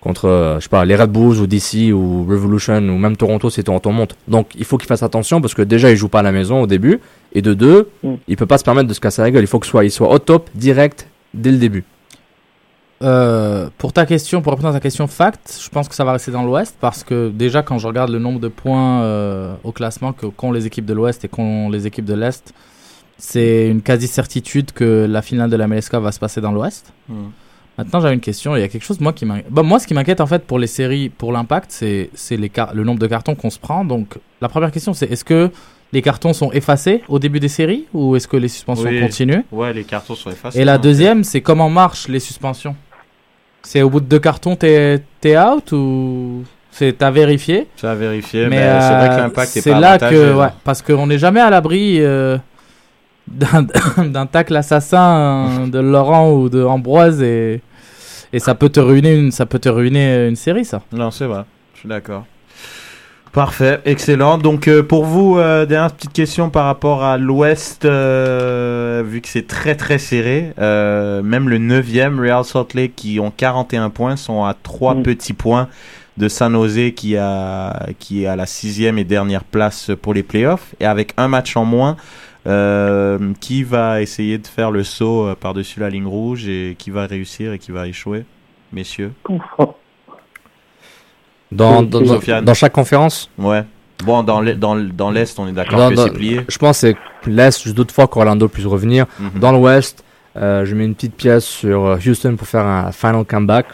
[0.00, 3.50] contre euh, je sais pas, les Red Bulls ou DC ou Revolution ou même Toronto
[3.50, 4.16] si Toronto monte.
[4.28, 6.62] Donc il faut qu'ils fassent attention parce que déjà, ils jouent pas à la maison
[6.62, 7.00] au début.
[7.32, 7.88] Et de deux,
[8.28, 9.42] il peut pas se permettre de se casser la gueule.
[9.42, 11.84] Il faut que soit, il soit au top, direct, dès le début.
[13.02, 16.12] Euh, pour ta question, pour répondre à ta question fact, je pense que ça va
[16.12, 19.72] rester dans l'Ouest parce que déjà quand je regarde le nombre de points euh, au
[19.72, 22.54] classement que qu'ont les équipes de l'Ouest et qu'ont les équipes de l'Est,
[23.18, 26.92] c'est une quasi certitude que la finale de la MLSK va se passer dans l'Ouest.
[27.08, 27.28] Hmm.
[27.78, 28.56] Maintenant, j'avais une question.
[28.56, 29.50] Il y a quelque chose moi qui m'inquiète.
[29.50, 32.50] Bah, moi, ce qui m'inquiète en fait pour les séries, pour l'impact, c'est c'est les
[32.72, 33.84] le nombre de cartons qu'on se prend.
[33.84, 35.50] Donc, la première question, c'est est-ce que
[35.92, 39.00] les cartons sont effacés au début des séries ou est-ce que les suspensions Oui.
[39.00, 39.42] continuent?
[39.52, 40.58] Ouais, les cartons sont effacés.
[40.58, 40.78] et la hein.
[40.78, 42.74] deuxième, c'est comment marchent les suspensions?
[43.66, 47.66] C'est au bout de deux cartons, t'es es out ou c'est à vérifier?
[47.74, 50.48] Ça à vérifier, mais, c'est vrai que euh, l'impact est c'est pas là que, ouais,
[50.62, 52.38] parce qu'on n'est jamais à l'abri euh,
[53.26, 53.66] d'un
[54.04, 57.60] d'un tacle assassin de Laurent ou de Ambroise et,
[58.32, 60.82] et ça peut te ruiner une, ça peut te ruiner une série, ça.
[60.92, 61.42] Non, c'est vrai.
[61.74, 62.24] Je suis d'accord.
[63.36, 64.38] Parfait, excellent.
[64.38, 69.28] Donc euh, pour vous, euh, dernière petite question par rapport à l'Ouest, euh, vu que
[69.28, 74.42] c'est très très serré, même le 9e, Real Salt Lake, qui ont 41 points, sont
[74.42, 75.68] à 3 petits points
[76.16, 80.22] de San Jose qui, a, qui est à la sixième et dernière place pour les
[80.22, 80.74] playoffs.
[80.80, 81.96] Et avec un match en moins,
[83.40, 87.52] qui va essayer de faire le saut par-dessus la ligne rouge et qui va réussir
[87.52, 88.24] et qui va échouer,
[88.72, 89.12] messieurs?
[91.52, 92.00] Dans, dans,
[92.42, 93.30] dans- chaque conférence?
[93.38, 93.62] Ouais.
[94.04, 95.14] Bon, dans l'Est, dans, on
[95.48, 96.40] est d'accord que c'est plié.
[96.48, 96.94] Je pense que
[97.30, 99.06] l'Est, je doute fort qu'Orlando puisse revenir.
[99.18, 99.40] Mhm.
[99.40, 100.04] Dans l'Ouest,
[100.36, 103.66] euh, je mets une petite pièce sur euh, Houston pour faire un final comeback.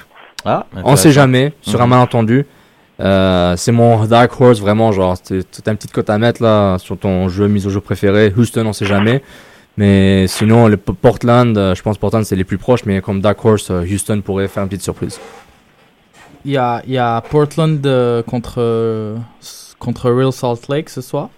[0.45, 1.91] Ah, On sait jamais, sur un Mhm.
[1.91, 2.47] malentendu.
[3.01, 6.79] Euh, c'est mon dark horse, vraiment, genre, c'est c'est une petite cote à mettre là
[6.79, 8.33] sur ton jeu, mise au jeu préféré.
[8.37, 9.23] Houston, on sait jamais.
[9.79, 13.71] Mais sinon, le Portland, je pense Portland c'est les plus proches, mais comme dark horse,
[13.71, 15.19] Houston pourrait faire une petite surprise.
[16.45, 19.17] Il y a, y a Portland euh, contre, euh,
[19.79, 21.29] contre Real Salt Lake ce soir.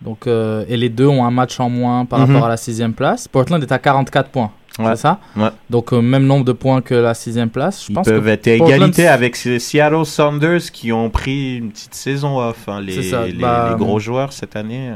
[0.00, 2.32] Donc, euh, et les deux ont un match en moins par Mhm.
[2.34, 3.28] rapport à la sixième place.
[3.28, 4.50] Portland est à 44 points.
[4.78, 4.86] Ouais.
[4.96, 5.50] C'est ça Ouais.
[5.70, 7.84] Donc, euh, même nombre de points que la sixième place.
[7.84, 11.70] Je Ils pense peuvent que être à égalité avec Seattle Sounders qui ont pris une
[11.70, 12.68] petite saison off.
[12.68, 14.88] hein, les, C'est ça, les, bah, les gros joueurs cette année.
[14.90, 14.94] euh.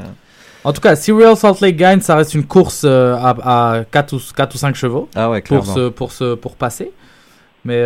[0.63, 4.13] En tout cas, si Real Salt Lake gagne, ça reste une course à, à 4,
[4.13, 6.91] ou, 4 ou 5 chevaux Ah ouais, pour, se, pour, se, pour passer.
[7.63, 7.77] Mais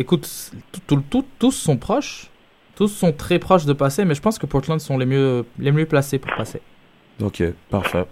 [0.00, 0.28] écoute,
[0.72, 2.30] tout- tout- tout- tous sont proches.
[2.76, 5.72] Tous sont très proches de passer, mais je pense que Portland sont les mieux, les
[5.72, 6.60] mieux placés pour passer.
[7.22, 8.04] Ok, parfait.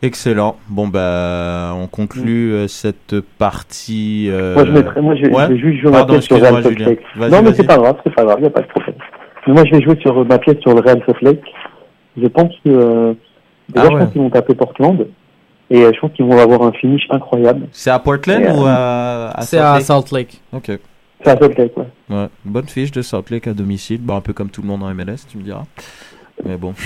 [0.00, 0.56] Excellent.
[0.68, 4.28] Bon, bah, on conclut euh, cette partie.
[4.30, 6.42] euh, Moi, je, mettrais, moi, je, ouais je vais juste jouer ma pièce sur le
[6.42, 6.78] Real Salt.
[6.78, 7.00] Lake.
[7.16, 8.96] Non, mais c'est pas grave, c'est pas grave, il a pas de problème.
[9.46, 11.42] Mais moi, je vais jouer sur ma pièce sur le Real Salt Lake.
[12.20, 12.70] Je pense que.
[12.70, 13.14] euh,
[13.68, 14.00] déjà, Ah je ouais.
[14.04, 15.06] pense qu'ils vont taper Portland.
[15.70, 17.68] Et euh, je pense qu'ils vont avoir un finish incroyable.
[17.72, 20.40] C'est à Portland Et, euh, ou à, à C'est à Salt Lake.
[20.52, 20.70] Ok.
[21.24, 21.84] C'est Salt Lake, ouais.
[22.10, 24.00] Ouais, bonne fiche de Lake à domicile.
[24.00, 25.64] Bon, un peu comme tout le monde en MLS, tu me diras.
[26.44, 26.74] Mais bon.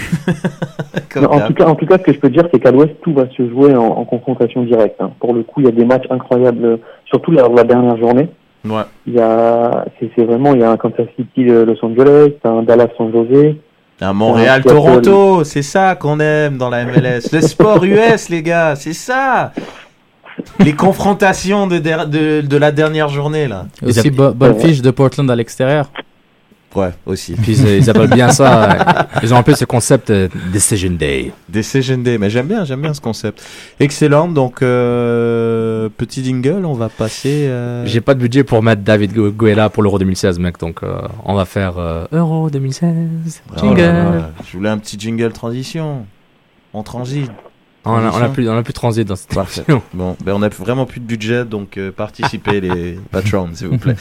[1.16, 2.93] Non, en, tout cas, en tout cas, ce que je peux dire, c'est qu'à l'Ouest,
[3.01, 4.97] tout va se jouer en, en confrontation directe.
[5.01, 5.12] hein.
[5.18, 8.28] Pour le coup, il y a des matchs incroyables, surtout la, la dernière journée.
[8.68, 8.82] Ouais.
[9.07, 12.62] Il y a, c'est c'est vraiment, il y a un Kansas City Los Angeles, un
[12.64, 13.55] Dallas San Jose.
[14.03, 14.62] Un Montréal.
[14.62, 17.32] Toronto, c'est ça qu'on aime dans la MLS.
[17.32, 19.53] Le sport US, les gars, c'est ça.
[20.61, 23.66] Les confrontations de, der- de, de la dernière journée, là.
[23.82, 25.91] Et aussi, bo- bonne fiche de Portland à l'extérieur.
[26.74, 27.32] Ouais, aussi.
[27.32, 28.70] Puis ils, ils appellent bien ça.
[28.70, 31.32] euh, ils ont appelé ce concept euh, Decision Day.
[31.49, 33.43] Decision Day, mais j'aime bien, j'aime bien ce concept.
[33.80, 37.47] Excellent, donc euh, petit jingle, on va passer.
[37.49, 40.59] euh, J'ai pas de budget pour mettre David Gu- Guetta pour l'Euro 2016, mec.
[40.59, 42.93] Donc euh, on va faire euh, Euro 2016.
[43.55, 43.80] Oh Jingle.
[43.80, 46.05] là là, je voulais un petit jingle transition.
[46.74, 47.30] On transite.
[47.87, 48.32] On a, on a Transition.
[48.32, 49.64] plus, on a plus transit dans cette Parfait.
[49.95, 53.78] Bon, ben on a vraiment plus de budget, donc euh, participez les patrons, s'il vous
[53.78, 53.95] plaît.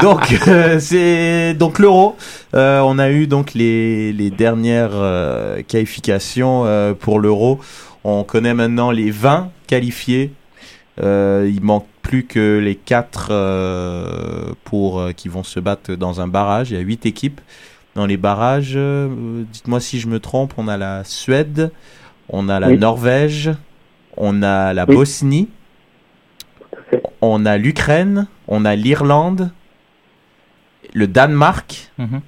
[0.00, 2.16] Donc euh, c'est donc l'euro.
[2.54, 4.92] Euh, on a eu donc les les dernières
[5.66, 7.58] qualifications pour l'euro.
[8.04, 10.32] On connaît maintenant les 20 qualifiés.
[10.98, 16.70] Il manque plus que les 4 euh, pour qui vont se battre dans un barrage.
[16.70, 17.40] Il y a 8 équipes
[17.96, 18.78] dans les barrages.
[19.52, 20.54] Dites-moi si je me trompe.
[20.56, 21.72] On a la Suède,
[22.28, 22.78] on a la Oui.
[22.78, 23.50] Norvège,
[24.16, 24.94] on a la Oui.
[24.94, 25.48] Bosnie,
[27.20, 29.50] on a l'Ukraine, on a l'Irlande,
[30.94, 31.90] le Danemark.
[31.98, 32.20] Mhm.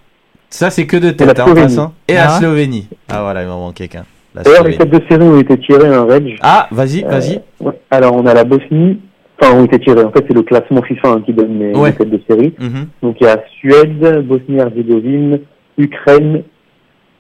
[0.49, 1.67] Ça, c'est que de Et tête, la hein, en Slovénie.
[1.77, 1.95] passant.
[2.09, 2.89] Et Ah la ouais Slovénie.
[3.09, 4.05] Ah voilà, il m'en manquait qu'un.
[4.35, 6.37] La D'ailleurs, les têtes de série ont été tirées un reg.
[6.43, 7.41] Ah, vas-y, Euh, vas-y.
[7.61, 7.81] ouais.
[7.91, 9.01] Alors, on a la Bosnie.
[9.41, 10.03] Enfin, ont été tirées.
[10.05, 11.91] En fait, c'est le classement FIFA hein, qui donne les, Ouais.
[11.91, 12.55] les têtes de série.
[12.59, 12.87] Mhm.
[13.03, 15.41] Donc, il y a Suède, Bosnie-Herzégovine,
[15.79, 16.43] Ukraine.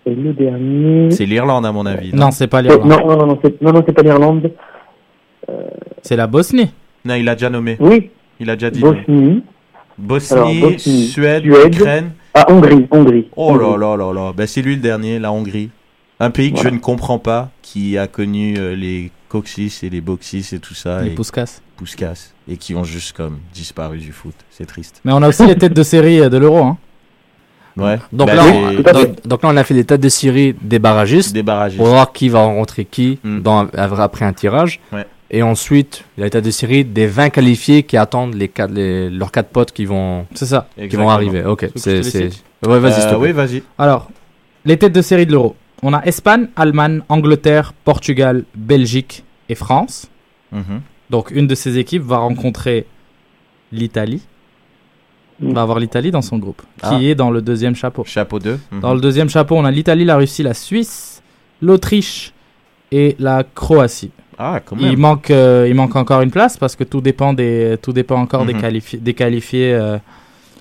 [0.06, 1.10] Et le dernier.
[1.10, 2.12] C'est l'Irlande, à mon avis.
[2.14, 2.88] Non, c'est pas Euh, l'Irlande.
[2.88, 4.50] non, non, non, non, c'est, non, non, c'est pas l'Irlande.
[6.02, 6.70] C'est la Bosnie.
[7.04, 7.76] Non, il a déjà nommé.
[7.80, 8.80] Oui, Il a déjà dit.
[8.80, 9.42] Bosnie.
[9.98, 11.74] Bosnie, Alors, Bosnie, Suède, Suède.
[11.74, 12.10] Ukraine.
[12.34, 13.28] Ah, Hongrie, Hongrie.
[13.36, 14.32] Oh là là là là.
[14.36, 15.70] Ben, c'est lui le dernier, la Hongrie.
[16.20, 16.70] Un pays que Voilà.
[16.70, 20.74] je ne comprends pas, qui a connu euh, les Coxis et les Boxis et tout
[20.74, 21.02] ça.
[21.02, 21.60] Les et Pouskas.
[21.76, 22.32] Pouskas.
[22.48, 24.34] Et qui ont juste comme disparu du foot.
[24.50, 25.00] C'est triste.
[25.04, 26.58] Mais on a aussi les têtes de série euh, de l'Euro.
[26.58, 26.78] Hein.
[27.76, 27.98] Ouais.
[28.12, 30.78] Donc, Ben, là, on, donc, donc là, on a fait les têtes de série des
[30.78, 33.40] barragistes des pour voir qui va rencontrer qui Mm.
[33.40, 34.80] dans, après un tirage.
[34.92, 35.04] Ouais.
[35.30, 38.48] Et ensuite, il y a les têtes de série des 20 qualifiés qui attendent les,
[38.48, 40.68] quatre- les- leurs quatre potes qui vont, C'est ça.
[40.88, 41.44] qui vont arriver.
[41.44, 42.00] Ok, c'est.
[42.66, 43.62] Ouais, vas-y, Euh, oui, vas-y.
[43.76, 44.08] Alors,
[44.64, 45.54] les têtes de série de l'Euro.
[45.82, 50.08] On a Espagne, Allemagne, Angleterre, Portugal, Belgique et France.
[50.52, 50.80] Mhm.
[51.10, 52.86] Donc, une de ces équipes va rencontrer
[53.72, 54.22] l'Italie.
[55.40, 55.52] Mm.
[55.52, 56.96] Va avoir l'Italie dans son groupe, Ah.
[56.96, 58.04] qui est dans le deuxième chapeau.
[58.06, 58.58] Chapeau 2.
[58.80, 61.22] Dans le deuxième chapeau, on a l'Italie, la Russie, la Suisse,
[61.60, 62.32] l'Autriche
[62.92, 64.10] et la Croatie.
[64.38, 67.76] Ah, quand Il manque, euh, il manque encore une place parce que tout dépend des,
[67.82, 68.60] tout dépend encore des, Mhm.
[68.60, 69.96] qualifi- des qualifiés euh,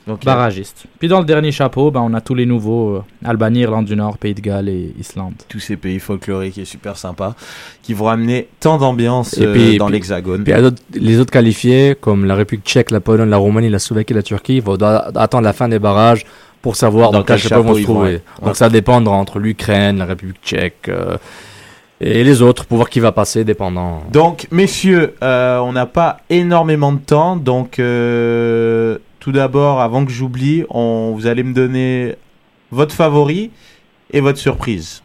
[0.07, 0.83] Donc, euh, barragistes.
[0.99, 3.95] Puis dans le dernier chapeau, ben, on a tous les nouveaux euh, Albanie, Irlande du
[3.95, 5.33] Nord, Pays de Galles et Islande.
[5.49, 7.33] tous ces pays folkloriques et super sympas
[7.81, 10.43] qui vont amener tant d'ambiance Et euh, puis- dans puis- l'hexagone.
[10.43, 14.13] Puis d'autres- les autres qualifiés, comme la République tchèque, la Pologne, la Roumanie, la Slovaquie,
[14.13, 16.23] la Turquie, vont attendre la fin des barrages
[16.61, 18.21] pour savoir Dans dans, quel chapeau ils vont chapeau se vont trouver.
[18.39, 18.53] Donc Ouais.
[18.53, 21.17] ça dépendra entre l'Ukraine, la République tchèque euh,
[22.01, 24.03] et les autres pour voir qui va passer, dépendant.
[24.11, 27.35] Donc, messieurs, on n'a pas énormément de temps.
[27.37, 27.79] Donc,
[29.25, 32.13] tout d'abord, avant que j'oublie, on, vous allez me donner
[32.69, 33.49] votre favori
[34.13, 35.01] et votre surprise.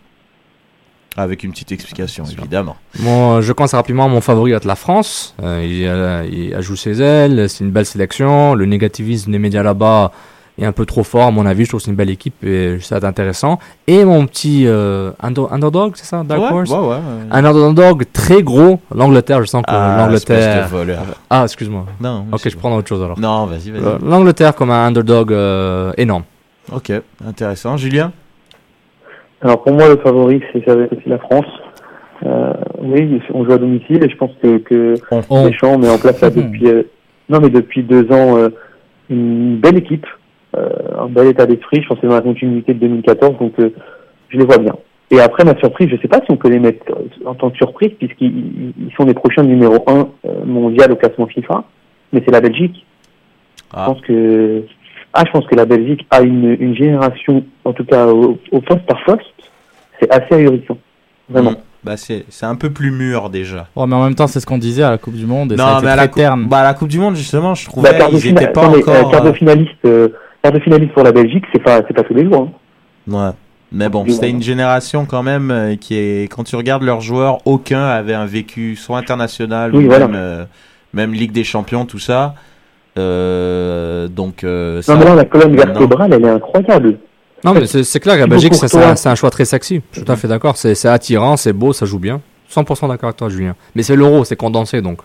[1.17, 2.77] Avec une petite explication, évidemment.
[2.99, 4.11] Moi, je commence rapidement.
[4.11, 5.35] Mon favori va être la France.
[5.43, 7.49] Euh, il, a- il ajoute ses ailes.
[7.49, 8.53] C'est une belle sélection.
[8.55, 10.13] Le négativisme des médias là-bas
[10.61, 11.65] est un peu trop fort, à mon avis.
[11.65, 13.59] Je trouve que c'est une belle équipe et ça va être intéressant.
[13.87, 16.71] Et mon petit euh, under- underdog, c'est ça Dark Ouais, Horse?
[16.71, 16.99] ouais, ouais, ouais.
[17.31, 18.81] Un underdog très gros.
[18.95, 20.69] L'Angleterre, je sens que Ah, l'Angleterre.
[21.31, 21.87] Ah, excuse-moi.
[22.01, 23.19] Non, Ok, je prends autre chose alors.
[23.19, 23.83] Non, vas-y, vas-y.
[23.85, 26.25] Euh, L'Angleterre comme un underdog euh, énorme.
[26.73, 26.93] Ok,
[27.27, 27.77] intéressant.
[27.77, 28.13] Julien?
[29.43, 30.65] Alors pour moi, le favori, c'est
[31.07, 31.47] la France.
[32.27, 32.53] Euh,
[32.83, 34.95] oui, on joue à domicile et je pense que, que
[35.31, 36.83] On- Deschamps met en place là, depuis euh,
[37.31, 38.51] non mais depuis deux ans euh,
[39.09, 40.05] une belle équipe,
[40.57, 41.83] un bel état d'esprit.
[41.83, 43.71] Je pense que c'est dans la continuité de 2014, donc euh,
[44.31, 44.75] je les vois bien.
[45.13, 47.51] Et après ma surprise, je sais pas si on peut les mettre euh, en tant
[47.51, 50.09] que surprise puisqu'ils ils- ils sont les prochains numéro 1
[50.47, 51.65] mondial au classement FIFA,
[52.13, 52.85] mais c'est la Belgique.
[53.73, 53.87] Ah.
[53.87, 54.63] Je pense que
[55.13, 58.61] ah, je pense que la Belgique a une, une génération, en tout cas au, au
[58.61, 59.27] poste par poste,
[59.99, 60.79] c'est assez ahurissant.
[61.29, 61.53] Vraiment.
[61.53, 61.57] Mm.
[61.83, 63.67] Bah, c'est c'est un peu plus mûr déjà.
[63.75, 65.57] Ouais, mais en même temps, c'est ce qu'on disait à la Coupe du Monde et
[65.57, 66.47] ça a Non, été mais à la, très coupe, terne.
[66.47, 68.53] bah, à la Coupe du Monde, justement, je trouvais Bah, quart, de ils fina- étaient
[68.53, 69.11] pas non, mais, euh, encore.
[69.13, 70.09] quart de euh, finaliste, euh,
[70.43, 72.49] quart de finaliste pour la Belgique, c'est pas, c'est pas tous les jours.
[73.09, 73.13] hein.
[73.13, 73.31] Ouais.
[73.73, 77.39] Mais bon, c'était une génération quand même euh, qui est, quand tu regardes leurs joueurs,
[77.45, 80.09] aucun avait un vécu soit international Oui, ou voilà.
[80.09, 80.45] même, euh,
[80.93, 82.35] même Ligue des Champions, tout ça.
[82.99, 86.99] Euh, donc, euh, ça, Non, mais là, la colonne vertébrale, elle est incroyable.
[87.45, 89.81] Non, mais c'est clair que la Belgique, c'est un, choix très sexy.
[89.93, 90.57] Je suis tout à fait d'accord.
[90.57, 92.21] C'est c'est attirant, c'est beau, ça joue bien.
[92.53, 93.55] 100% d'accord avec toi, Julien.
[93.75, 94.99] Mais c'est l'euro, c'est condensé donc.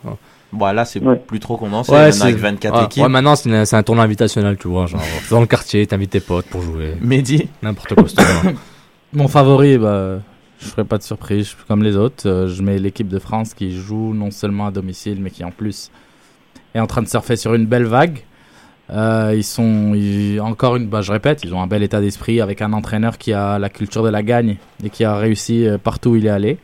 [0.55, 1.15] Bon, là, c'est Ouais.
[1.17, 1.91] plus trop condensé.
[1.91, 3.03] Ouais, maintenant c'est- avec 24 ouais, équipes.
[3.03, 4.85] ouais, maintenant, c'est une- c'est un tournoi invitationnel, tu vois.
[4.87, 6.95] Genre, dans le quartier, t'invites tes potes pour jouer.
[7.01, 8.53] Mehdi N'importe quoi, ce tournoi.
[9.13, 10.19] Mon favori, bah,
[10.59, 12.27] je ferai pas de surprise, je suis comme les autres.
[12.27, 15.51] Euh, je mets l'équipe de France qui joue non seulement à domicile, mais qui en
[15.51, 15.91] plus
[16.73, 18.19] est en train de surfer sur une belle vague.
[18.91, 22.39] Euh, ils sont ils- encore une, bah, je répète, ils ont un bel état d'esprit
[22.39, 25.77] avec un entraîneur qui a la culture de la gagne et qui a réussi euh,
[25.77, 26.59] partout où il est allé.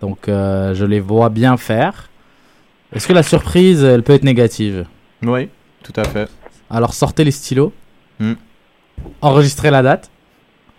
[0.00, 2.09] Donc, euh, je les vois bien faire.
[2.92, 4.86] Est-ce que la surprise, elle peut être négative
[5.24, 5.48] Oui,
[5.82, 6.28] tout à fait.
[6.70, 7.72] Alors sortez les stylos,
[8.18, 8.34] Hmm.
[9.22, 10.10] enregistrez la date.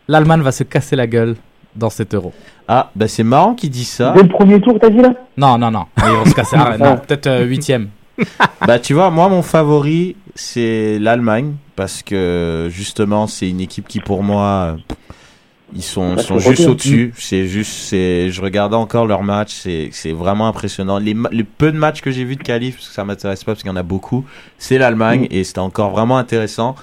[0.08, 1.36] L'Allemagne va se casser la gueule
[1.76, 2.34] dans cet euro.
[2.68, 4.14] Ah, bah c'est marrant qu'il dit ça.
[4.16, 5.14] Dès le premier tour, t'as dit là?
[5.38, 5.86] Non, non, non.
[5.98, 6.56] Ils vont se casser.
[6.60, 7.90] Ah, non, peut-être euh, huitième.
[8.68, 14.00] bah tu vois, moi mon favori c'est l'Allemagne parce que justement c'est une équipe qui
[14.00, 14.96] pour moi euh,
[15.74, 17.14] ils sont, sont juste au-dessus.
[17.18, 20.98] C'est juste, c'est, je regardais encore leur match, c'est, c'est vraiment impressionnant.
[20.98, 23.44] Les, ma- les peu de matchs que j'ai vus de qualif, parce que ça m'intéresse
[23.44, 24.26] pas parce qu'il y en a beaucoup,
[24.58, 26.76] c'est l'Allemagne et c'était encore vraiment intéressant.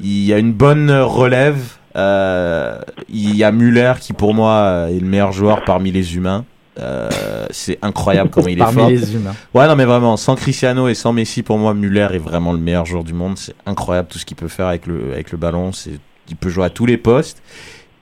[0.00, 1.60] Il y a une bonne relève.
[1.96, 6.44] Euh, il y a Müller qui pour moi est le meilleur joueur parmi les humains.
[6.80, 7.08] Euh,
[7.50, 8.88] c'est incroyable comment il est Parmi fort.
[8.88, 9.34] les humains.
[9.54, 12.58] Ouais, non, mais vraiment, sans Cristiano et sans Messi, pour moi, Muller est vraiment le
[12.58, 13.38] meilleur joueur du monde.
[13.38, 15.70] C'est incroyable tout ce qu'il peut faire avec le, avec le ballon.
[15.70, 17.40] C'est, il peut jouer à tous les postes.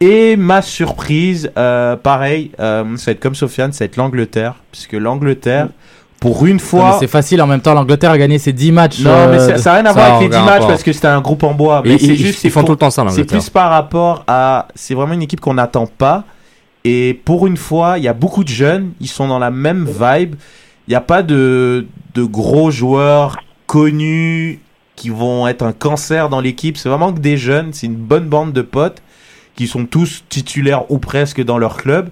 [0.02, 4.54] Et ma surprise, euh, pareil, euh, ça va être comme Sofiane, ça va être l'Angleterre.
[4.72, 5.68] Puisque l'Angleterre,
[6.20, 6.96] pour une fois.
[7.00, 7.74] C'est facile en même temps.
[7.74, 9.00] L'Angleterre a gagné ses 10 matchs.
[9.00, 10.92] Non, mais euh, ça n'a rien à voir avec les 10 aucun matchs parce que
[10.92, 11.82] c'était un groupe en bois.
[11.84, 13.38] Mais ils- c'est ils- juste, ils c'est font pour- tout le temps ça, C'est l'Angleterre.
[13.38, 14.68] plus par rapport à.
[14.74, 16.24] C'est vraiment une équipe qu'on n'attend pas.
[16.84, 18.90] Et pour une fois, il y a beaucoup de jeunes.
[19.00, 20.34] Ils sont dans la même vibe.
[20.88, 21.86] Il n'y a pas de,
[22.16, 23.36] de gros joueurs
[23.68, 24.58] connus
[24.96, 26.76] qui vont être un cancer dans l'équipe.
[26.76, 27.68] C'est vraiment que des jeunes.
[27.72, 29.00] C'est une bonne bande de potes
[29.56, 32.08] qui sont tous titulaires ou presque dans leur club.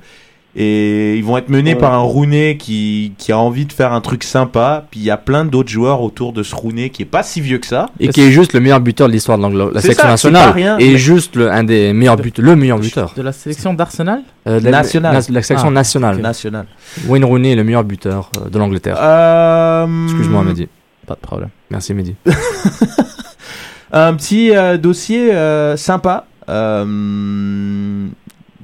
[0.56, 1.78] Et ils vont être menés Ouais.
[1.78, 4.84] par un Rooney qui, qui a envie de faire un truc sympa.
[4.90, 7.40] Puis il y a plein d'autres joueurs autour de ce Rooney qui est pas si
[7.40, 7.86] vieux que ça.
[8.00, 10.50] Et qui est juste le meilleur buteur de l'histoire de la sélection ça, nationale.
[10.50, 13.14] rien, et mais- juste le, un des meilleurs buteurs, le meilleur buteur.
[13.16, 15.12] De la sélection d'Arsenal Euh, de la, Nationale.
[15.12, 16.18] na- la sélection Ah, nationale.
[16.20, 16.66] National.
[17.06, 18.96] Wayne Rooney est le meilleur buteur euh, de l'Angleterre.
[19.00, 20.66] Euh, Excuse-moi, Mehdi.
[21.06, 21.50] Pas de problème.
[21.70, 22.16] Merci, Mehdi.
[23.92, 26.26] Un petit euh, dossier euh, sympa.
[26.50, 28.08] Euh,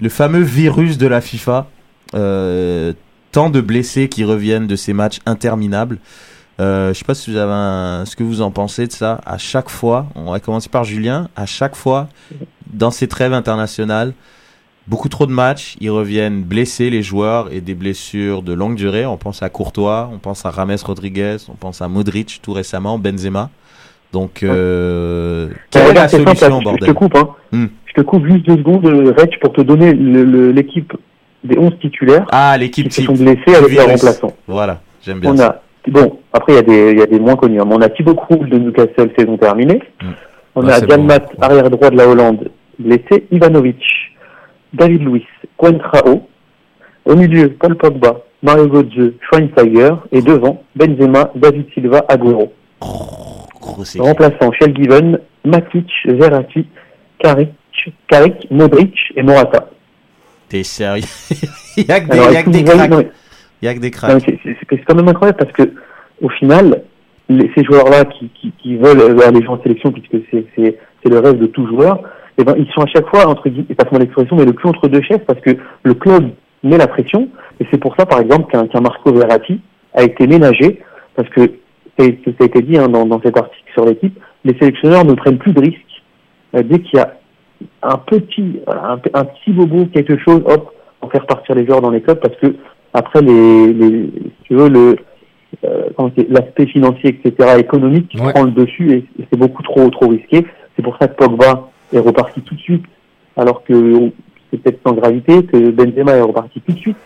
[0.01, 1.69] le fameux virus de la FIFA.
[2.15, 2.93] Euh,
[3.33, 5.99] tant de blessés qui reviennent de ces matchs interminables.
[6.59, 9.21] Euh, je sais pas ce que vous en pensez de ça.
[9.27, 11.29] À chaque fois, on va commencer par Julien.
[11.37, 12.09] À chaque fois,
[12.73, 14.15] dans ces trêves internationales,
[14.87, 19.05] beaucoup trop de matchs, ils reviennent blessés les joueurs et des blessures de longue durée.
[19.05, 22.99] On pense à Courtois, on pense à Rames Rodriguez, on pense à Modric tout récemment,
[22.99, 23.51] Benzema.
[24.17, 26.79] Donc, euh, quelle est la simple, solution, je- bordel?
[26.81, 27.29] Je te coupe, hein.
[27.53, 27.67] Hmm.
[27.85, 30.91] Je te coupe juste deux secondes, euh, Reg, pour te donner l'équipe
[31.45, 34.33] des 11 titulaires Ah, l'équipe qui se sont blessés avec leurs remplaçants.
[34.49, 35.47] Voilà, j'aime bien On ça.
[35.87, 37.61] a, bon, après, il y, a des- il y a des moins connus.
[37.61, 39.83] hein, mais on a Thibaut Krul de Newcastle, saison terminée.
[40.03, 40.13] Hmm.
[40.55, 41.43] On a Janmat, bon.
[41.43, 42.49] arrière droit de la Hollande,
[42.79, 43.27] blessé.
[43.31, 43.83] Ivanovic,
[44.73, 45.25] David Luiz,
[45.59, 46.23] Coentrao.
[47.05, 49.91] Au milieu, Paul Pogba, Mario Götze, Schweinsteiger.
[50.11, 52.51] Et devant, Benzema, David Silva, Agüero.
[52.81, 53.16] Grosse
[53.83, 54.03] équipe.
[54.03, 56.67] Remplaçant Shell Given, Matic, Verratti,
[57.19, 57.51] Karic,
[58.09, 59.69] Karic, Modric et Morata.
[60.49, 61.03] T'es sérieux
[61.77, 62.91] Il y a que des, Alors, y a que des cracks.
[62.91, 63.09] non, mais-
[63.63, 64.23] Il y a que des cracks.
[64.23, 65.73] c'est- quand même incroyable parce que
[66.23, 66.83] au final,
[67.29, 71.39] les- ces joueurs-là qui, qui, qui veulent aller jouer en sélection puisque c'est le rêve
[71.39, 72.01] de tout joueur,
[72.39, 74.89] eh ben ils sont à chaque fois entre guillemets, passe-moi l'expression, mais le cul entre
[74.89, 76.31] deux chaises parce que le club
[76.63, 77.29] met la pression
[77.61, 79.61] et c'est pour ça par exemple qu'un Marco Verratti
[79.95, 80.81] a été ménagé
[81.15, 81.41] parce que
[81.99, 84.57] ça a été ça a été dit hein, dans, dans cet article sur l'équipe, les
[84.59, 86.03] sélectionneurs ne prennent plus de risques.
[86.55, 87.15] Euh, dès qu'il y a
[87.83, 90.73] un petit un, un petit bobo quelque chose, hop,
[91.03, 92.55] on fait repartir les joueurs dans les clubs parce que
[92.95, 94.97] après les, les si tu veux le
[95.65, 95.89] euh,
[96.29, 98.33] l'aspect financier etc économique Ouais.
[98.33, 100.47] prend le dessus et, et c'est beaucoup trop trop risqué.
[100.77, 102.85] C'est pour ça que Pogba est reparti tout de suite
[103.37, 103.75] alors que
[104.51, 106.97] c'est peut-être sans gravité que Benzema est reparti tout de suite.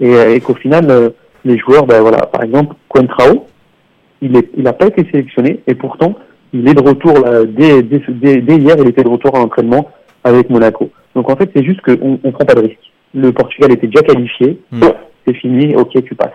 [0.00, 1.10] Et, et qu'au final euh,
[1.44, 3.46] les joueurs ben voilà par exemple Coentrao
[4.22, 6.14] il est il a pas été sélectionné et pourtant
[6.54, 9.38] il est de retour là, dès, dès, dès, dès hier il était de retour à
[9.40, 9.90] l'entraînement
[10.24, 12.78] avec Monaco donc en fait c'est juste qu'on on prend pas de risque
[13.14, 14.80] le Portugal était déjà qualifié Hmm.
[15.26, 16.32] c'est fini ok tu passes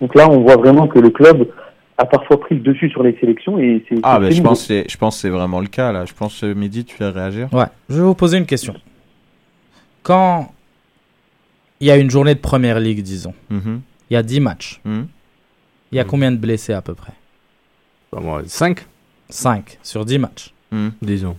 [0.00, 1.48] donc là on voit vraiment que le club
[1.96, 4.66] a parfois pris le dessus sur les sélections et c'est Ah, ben je pense, que
[4.66, 6.04] c'est- je pense que c'est vraiment le cas là.
[6.04, 8.74] Je pense, euh, Mehdi, tu vas réagir Ouais, je vais vous poser une question.
[10.04, 10.52] Quand
[11.80, 13.80] il y a une journée de première ligue, disons, Mhm.
[14.10, 15.06] il y a 10 matchs, Mhm.
[15.92, 17.12] il y a combien de blessés à peu près?
[18.46, 18.86] 5,
[19.28, 20.52] 5 sur 10 matchs.
[20.70, 20.92] Mhm.
[21.02, 21.36] disons.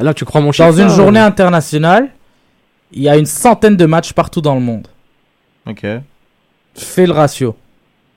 [0.00, 2.08] Là, tu crois mon Dans chiffre une là, journée ou- internationale,
[2.92, 4.88] il y a une centaine de matchs partout dans le monde.
[5.68, 5.86] Ok.
[6.74, 7.54] Fais le ratio.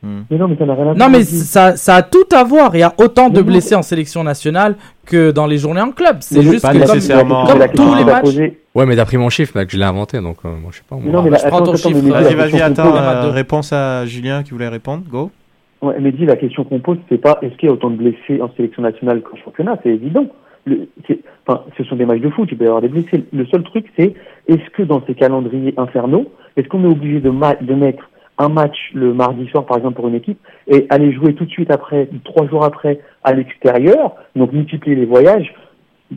[0.03, 2.27] Mais non mais ça n'a rien à Non, voir mais avec- ça, ça a tout
[2.31, 2.75] à voir.
[2.75, 4.75] Il y a autant de blessés en sélection nationale
[5.05, 6.17] que dans les journées en club.
[6.21, 7.45] C'est juste pas que comme, nécessairement.
[7.47, 8.35] comme tous les matchs.
[8.75, 10.83] Ouais, mais t'as pris mon chiffre, mec, je l'ai inventé, donc euh, moi, je sais
[10.87, 10.95] pas.
[10.95, 11.11] Moi.
[11.11, 12.95] non, mais bah, la, je prends attends, ton attends, chiffre, Vas-y, vas-y, attends.
[12.95, 15.03] euh, réponse à Julien qui voulait répondre.
[15.09, 15.31] Go.
[15.81, 17.97] Ouais, mais dis, la question qu'on pose, c'est pas est-ce qu'il y a autant de
[17.97, 20.27] blessés en sélection nationale qu'en championnat, c'est évident.
[20.65, 20.87] Le,
[21.47, 23.25] enfin, ce sont des matchs de foot, il peut y avoir des blessés.
[23.31, 24.15] Le seul truc, c'est
[24.47, 28.09] est-ce que dans ces calendriers infernaux, est-ce qu'on est obligé de, de mettre
[28.39, 31.51] un match le mardi soir, par exemple, pour une équipe, et aller jouer tout de
[31.51, 35.53] suite après, trois jours après, à l'extérieur, donc multiplier les voyages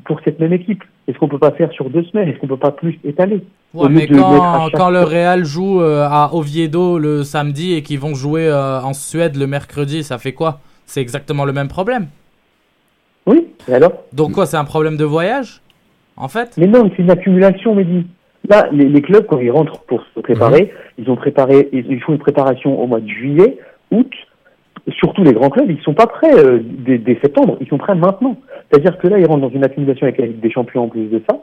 [0.05, 0.83] pour cette même équipe?
[1.11, 2.29] Est-ce qu'on peut pas faire sur deux semaines?
[2.29, 3.43] Est-ce qu'on peut pas plus étaler?
[3.75, 8.15] Ouais, mais quand, quand le Real joue euh, à Oviedo le samedi et qu'ils vont
[8.15, 10.61] jouer euh, en Suède le mercredi, ça fait quoi?
[10.87, 12.07] C'est exactement le même problème.
[13.27, 13.93] Oui, et alors?
[14.13, 15.63] Donc quoi, c'est un problème de voyage
[16.17, 16.55] En fait?
[16.57, 18.07] Mais non, c'est une accumulation, Mehdi.
[18.49, 22.01] Là, les, les clubs, quand ils rentrent pour se préparer, ils ont préparé, ils, ils
[22.01, 23.59] font une préparation au mois de juillet,
[23.91, 24.13] août.
[24.89, 28.37] Surtout les grands clubs, ils sont pas prêts euh, dès, septembre, ils sont prêts maintenant.
[28.71, 31.07] C'est-à-dire que là, ils rentrent dans une accumulation avec la Ligue des Champions en plus
[31.07, 31.39] de ça,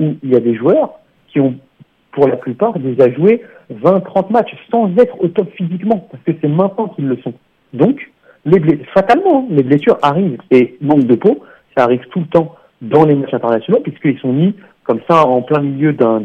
[0.00, 0.92] où il y a des joueurs
[1.28, 1.54] qui ont
[2.12, 6.48] pour la plupart, déjà joué 20-30 matchs sans être au top physiquement, parce que c'est
[6.48, 7.34] maintenant qu'ils le sont.
[7.74, 8.10] Donc,
[8.44, 8.60] les
[8.94, 10.38] fatalement, hein, les blessures arrivent.
[10.50, 11.40] Et manque de peau,
[11.76, 15.42] ça arrive tout le temps dans les matchs internationaux, puisqu'ils sont mis comme ça en
[15.42, 16.20] plein milieu d'un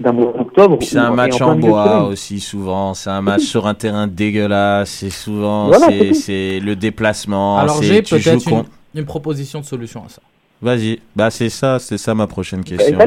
[0.00, 0.78] d'un d'un mois d'octobre.
[0.78, 2.94] Puis c'est un match en bois aussi souvent.
[2.94, 4.90] C'est un match sur un terrain dégueulasse.
[4.90, 7.58] C'est souvent Voilà, c'est c'est c'est le déplacement.
[7.58, 10.22] Alors c'est- j'ai peut-être une, contre- une proposition de solution à ça.
[10.62, 11.00] Vas-y.
[11.14, 12.98] Bah c'est ça, c'est ça ma prochaine Bah, question.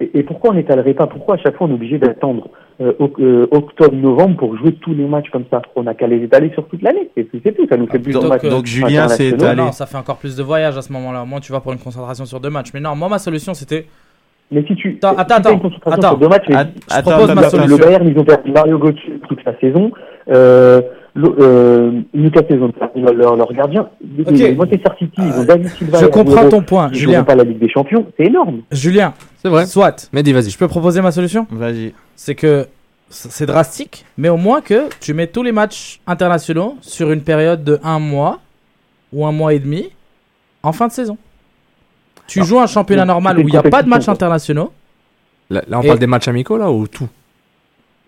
[0.00, 1.06] Et, et pourquoi on n'étalerait pas?
[1.06, 2.48] Pourquoi à chaque fois on est obligé d'attendre
[2.80, 5.62] euh, euh, octobre-novembre pour jouer tous les matchs comme ça?
[5.76, 7.08] On n'a qu'à les étaler sur toute l'année.
[7.14, 8.42] C'est tout, ça nous fait plus de matchs.
[8.48, 9.36] donc Julien s'est internationaux.
[9.36, 9.62] étalé.
[9.62, 11.24] Non, ça fait encore plus de voyages à ce moment-là.
[11.24, 12.70] Moi, tu vas pour une concentration sur deux matchs.
[12.74, 13.86] Mais non, moi, ma solution, c'était.
[14.50, 15.58] Mais si tu Attends, si attends, une attends.
[15.58, 16.08] concentration attends.
[16.10, 17.50] sur deux matchs, mais Att- Je attends, propose attends, ma attends.
[17.56, 17.76] solution.
[17.76, 19.90] le Bayern, ils ont perdu Mario Götze toute la saison.
[20.28, 20.80] Euh,
[21.16, 23.88] euh, ont perdu leur, leur gardien.
[24.26, 24.30] Ok.
[24.32, 25.98] Les Manchester City, ils ont David Silva.
[26.00, 27.22] Je comprends ton point, Ils Julien.
[27.24, 28.06] pas la Ligue des Champions.
[28.16, 28.62] C'est énorme.
[28.72, 29.66] Julien, C'est vrai.
[29.66, 30.08] soit.
[30.12, 30.50] Mais dis, vas-y.
[30.50, 31.46] Je peux proposer ma solution?
[31.50, 31.94] Vas-y.
[32.16, 32.66] C'est que
[33.08, 37.62] c'est drastique, mais au moins que tu mets tous les matchs internationaux sur une période
[37.62, 38.40] de un mois
[39.12, 39.90] ou un mois et demi
[40.64, 41.16] en fin de saison.
[42.26, 44.72] Tu joues un championnat normal où il n'y a pas de matchs internationaux.
[45.50, 47.08] Là, là, on Et- parle des matchs amicaux là ou tout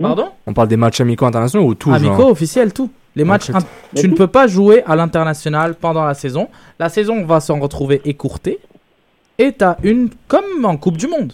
[0.00, 2.90] Pardon On parle des matchs amicaux internationaux ou tout Amicaux, genre officiels, tout.
[3.14, 3.50] Les matchs,
[3.94, 6.48] tu ne peux pas jouer à l'international pendant la saison.
[6.78, 8.58] La saison va s'en retrouver écourtée.
[9.38, 11.32] Et tu as une, comme en Coupe du Monde.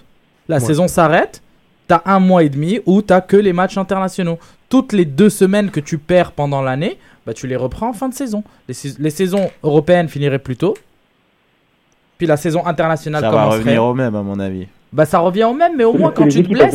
[0.48, 0.60] La Ouais.
[0.64, 1.42] saison s'arrête.
[1.88, 4.38] Tu as un mois et demi où tu que les matchs internationaux.
[4.68, 8.08] Toutes les deux semaines que tu perds pendant l'année, bah, tu les reprends en fin
[8.08, 8.44] de saison.
[8.68, 10.74] Les, sais- les saisons européennes finiraient plus tôt.
[12.22, 13.58] Puis la saison internationale Ça va commencerait.
[13.58, 14.68] revenir au même à mon avis.
[14.92, 16.70] Bah ça revient au même, mais au moins quand tu te blesses,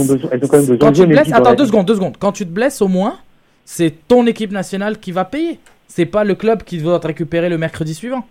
[0.78, 2.18] quand tu te attends deux secondes, deux secondes.
[2.20, 3.16] Quand tu te blesses, au moins,
[3.64, 5.58] c'est ton équipe nationale qui va payer.
[5.88, 8.26] C'est pas le club qui doit te récupérer le mercredi suivant.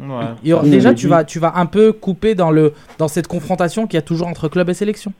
[0.00, 0.60] Ouais.
[0.70, 4.02] Déjà, tu vas, tu vas un peu couper dans le, dans cette confrontation qu'il y
[4.02, 5.12] a toujours entre club et sélection.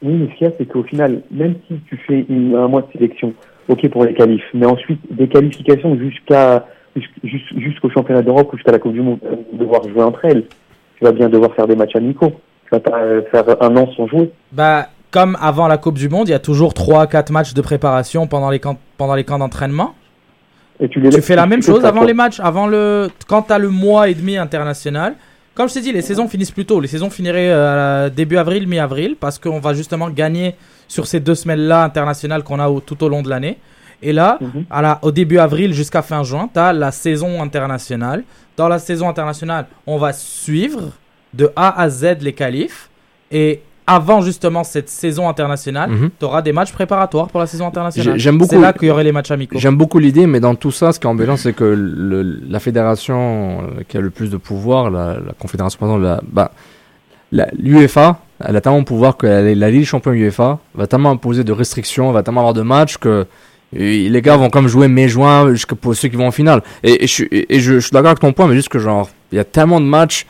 [0.00, 2.68] Oui, mais ce qu'il y a, c'est qu'au final, même si tu fais une- un
[2.68, 3.34] mois de sélection,
[3.66, 6.66] ok pour les qualifs, mais ensuite des qualifications jusqu'à jusqu'- jus-
[7.24, 9.18] jusqu'au championnat d'Europe ou jusqu'à la Coupe du Monde,
[9.52, 10.44] devoir jouer entre elles,
[10.98, 12.32] tu vas bien devoir faire des matchs amicaux.
[12.64, 14.30] Tu vas pas euh, faire un an sans jouer.
[14.52, 18.26] Bah, comme avant la Coupe du Monde, il y a toujours 3-4 matchs de préparation
[18.26, 19.94] pendant les camps, pendant les camps d'entraînement.
[20.80, 23.42] Et tu les Tu fais la même tu chose avant les matchs, avant le quand
[23.42, 25.14] t'as le mois et demi international.
[25.54, 26.78] Comme je t'ai dit, les saisons finissent plus tôt.
[26.78, 30.54] Les saisons finiraient euh, début avril, mi-avril, parce qu'on va justement gagner
[30.86, 33.58] sur ces deux semaines-là internationales qu'on a au- tout au long de l'année.
[34.02, 34.64] Et là, Mhm.
[34.70, 38.22] à la- au début avril jusqu'à fin juin, tu as la saison internationale.
[38.56, 40.90] Dans la saison internationale, on va suivre
[41.34, 42.88] de A à Z les qualifs.
[43.30, 46.10] Et avant justement cette saison internationale, Mhm.
[46.18, 48.14] tu auras des matchs préparatoires pour la saison internationale.
[48.14, 49.58] J'ai- j'aime beaucoup- C'est là qu'il y aurait les matchs amicaux.
[49.58, 52.60] J'aime beaucoup l'idée, mais dans tout ça, ce qui est embêtant, c'est que le- la
[52.60, 56.50] fédération euh, qui a le plus de pouvoir, la, la confédération, pardon, la, bah,
[57.32, 60.86] la- l'UEFA, elle a tellement de pouvoir que la, la Ligue des champions UEFA va
[60.86, 63.26] tellement imposer de restrictions, va tellement avoir de matchs que
[63.74, 66.62] et les gars vont comme jouer mai-juin jusqu'à pour ceux qui vont en finale.
[66.82, 68.78] Et, et je, suis- et je, je suis d'accord avec ton point, mais juste que
[68.78, 70.26] genre, il y a tellement de matchs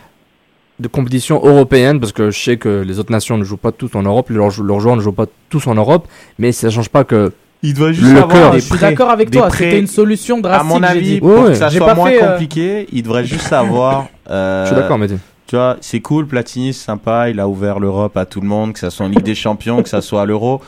[0.80, 3.94] de compétition européenne, parce que je sais que les autres nations ne jouent pas tous
[3.96, 6.06] en Europe, leurs, jou- leurs joueurs ne jouent pas tous en Europe,
[6.38, 7.32] mais ça change pas que
[7.64, 8.52] Il doit juste Le avoir cœur.
[8.54, 10.68] je suis d'accord avec toi, c'était une solution À drastique.
[10.68, 11.18] mon j'ai avis, dit.
[11.20, 14.06] pour Ouais, que ça soit pas moins euh, compliqué, il devrait juste savoir.
[14.30, 15.08] euh, je suis d'accord, mais.
[15.48, 18.74] Tu vois, c'est cool, Platini, c'est sympa, il a ouvert l'Europe à tout le monde,
[18.74, 20.60] que ça soit en Ligue des Champions, que ça soit à l'Euro.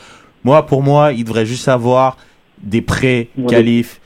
[0.43, 2.17] Moi, pour moi, il devrait juste avoir
[2.63, 3.47] des prêts Ouais.
[3.47, 3.99] qualifs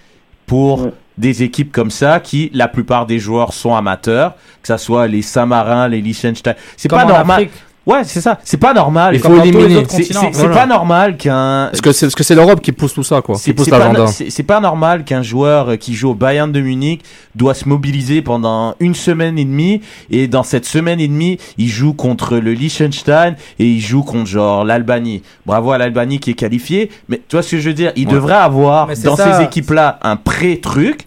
[0.45, 5.08] pour des équipes comme ça, qui, la plupart des joueurs sont amateurs, que ça soit
[5.08, 6.56] les Saint-Marins, les Liechtenstein.
[6.76, 7.47] C'est pas en normal.
[7.86, 8.40] Ouais, c'est ça.
[8.44, 9.14] C'est pas normal.
[9.14, 9.84] Il faut éliminer.
[9.88, 10.56] C'est Voilà.
[10.56, 13.36] pas normal qu'un Parce que c'est parce que c'est l'Europe qui pousse tout ça, quoi.
[13.36, 14.08] Qui c'est pousse pas, l'agenda.
[14.08, 17.02] c'est- c'est pas normal qu'un joueur qui joue au Bayern de Munich
[17.36, 21.68] doit se mobiliser pendant une semaine et demie et dans cette semaine et demie il
[21.68, 25.22] joue contre le Liechtenstein et il joue contre genre l'Albanie.
[25.46, 27.92] Bravo à l'Albanie qui est qualifiée, mais tu vois ce que je veux dire?
[27.96, 28.14] Il Ouais.
[28.14, 29.38] devrait avoir dans ça.
[29.38, 31.06] ces équipes-là un pré-truc.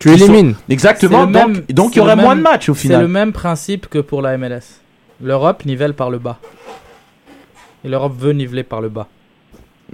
[0.00, 0.54] Tu sont- élimines.
[0.68, 1.24] Exactement.
[1.26, 3.08] Donc, même- donc il y aurait moins même- de matchs au C'est le final.
[3.08, 4.80] même principe que pour la MLS.
[5.22, 6.38] L'Europe nivelle par le bas.
[7.84, 9.08] Et l'Europe veut niveler par le bas.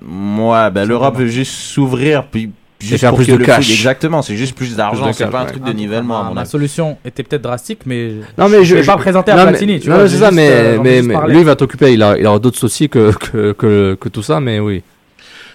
[0.01, 2.51] Ouais, ben l'Europe veut juste s'ouvrir puis
[2.81, 3.71] juste faire plus de cash.
[3.71, 5.51] exactement, c'est juste plus d'argent, c'est pas un ouais.
[5.51, 8.77] truc de nivellement à ma, mon ma solution était peut-être drastique, mais Non mais je,
[8.77, 9.81] vais pas présenter à Platini.
[9.81, 11.93] Tu non, vois, c'est ça, juste, mais, euh, mais, mais lui il va t'occuper.
[11.93, 14.83] Il a, il aura d'autres soucis que, que, que, que tout ça, mais oui.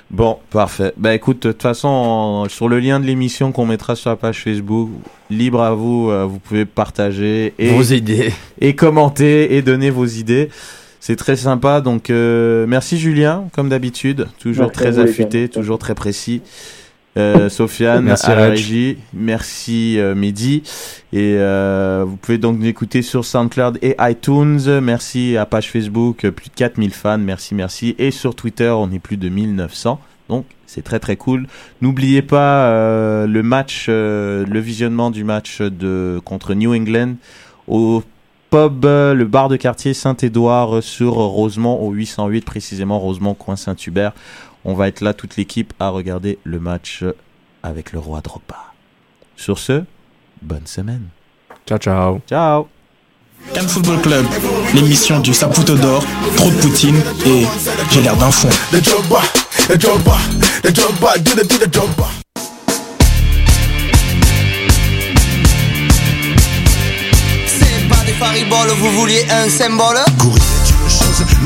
[0.10, 0.94] Bon, parfait.
[0.96, 4.44] Bah écoute, de toute façon, sur le lien de l'émission qu'on mettra sur la page
[4.44, 4.90] Facebook,
[5.30, 8.32] libre à vous, euh, vous pouvez partager et, Vos idées.
[8.62, 10.50] et commenter et donner vos idées.
[11.02, 15.94] C'est très sympa, donc euh, merci Julien, comme d'habitude, toujours Merci très affûté, toujours très
[15.96, 16.42] précis.
[17.18, 18.98] Euh, Sofiane Merci, à la régie.
[19.14, 20.64] Merci euh, Mehdi.
[21.14, 24.80] Et euh, vous pouvez donc nous écouter sur SoundCloud et iTunes.
[24.82, 27.18] Merci à page Facebook, euh, plus de 4000 fans.
[27.18, 27.96] Merci, merci.
[27.98, 30.00] Et sur Twitter, on est plus de 1900.
[30.30, 31.48] Donc c'est très très cool.
[31.82, 37.16] N'oubliez pas euh, le match, euh, le visionnement du match de contre New England
[37.68, 38.04] au
[38.50, 44.14] pub, le bar de quartier Saint-Édouard sur Rosemont au 808 précisément Rosemont coin Saint-Hubert.
[44.70, 47.06] On va être là toute l'équipe à regarder le match
[47.64, 48.74] avec le roi Drogba.
[49.38, 49.86] Sur ce,
[50.42, 51.08] bonne semaine.
[51.66, 52.20] Ciao ciao.
[52.28, 52.68] Ciao.
[53.54, 54.26] Cannes Football Club,
[54.74, 56.04] l'émission du Saputo d'or,
[56.36, 57.46] trop de poutine et
[57.92, 58.50] j'ai l'air d'un fond.
[67.46, 69.96] C'est pas des fariboles, vous vouliez un symbole?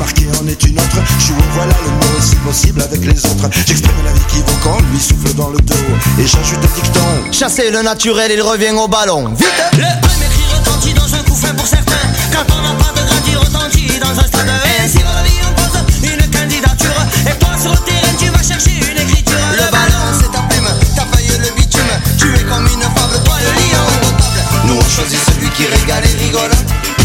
[0.02, 0.98] Marquer en est une autre.
[1.20, 3.50] Je suis où voilà le mot, si possible avec les autres.
[3.68, 5.76] J'exprime la vie qui quand lui souffle dans le dos.
[6.20, 7.32] Et j'ajoute un dicton.
[7.32, 9.30] Chassez le naturel, il revient au ballon.
[9.30, 12.92] Vite Le premier cri retentit dans un coup fin pour certains Quand on n'a pas
[13.00, 14.50] de grand il retentit dans un stade
[14.84, 18.44] Ainsi va la vie on pose une candidature Et toi sur le terrain tu vas
[18.44, 21.94] chercher une écriture Le ballon, c'est ta plume, ta feuille le bitume.
[22.18, 24.42] Tu es comme une fable, toi le lion indomptable.
[24.66, 26.52] Nous on choisit celui qui régale et rigole.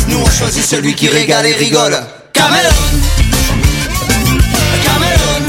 [0.08, 1.96] Nous on choisit celui qui régale et rigole.
[2.36, 3.00] Cameroun.
[4.84, 5.44] Cameroun.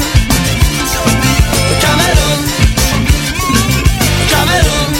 [1.82, 2.40] Cameroun.
[4.30, 4.92] Cameroun.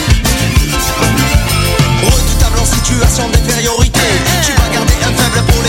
[2.03, 3.99] Redoutable en situation d'infériorité
[4.45, 5.63] Tu vas garder un faible pour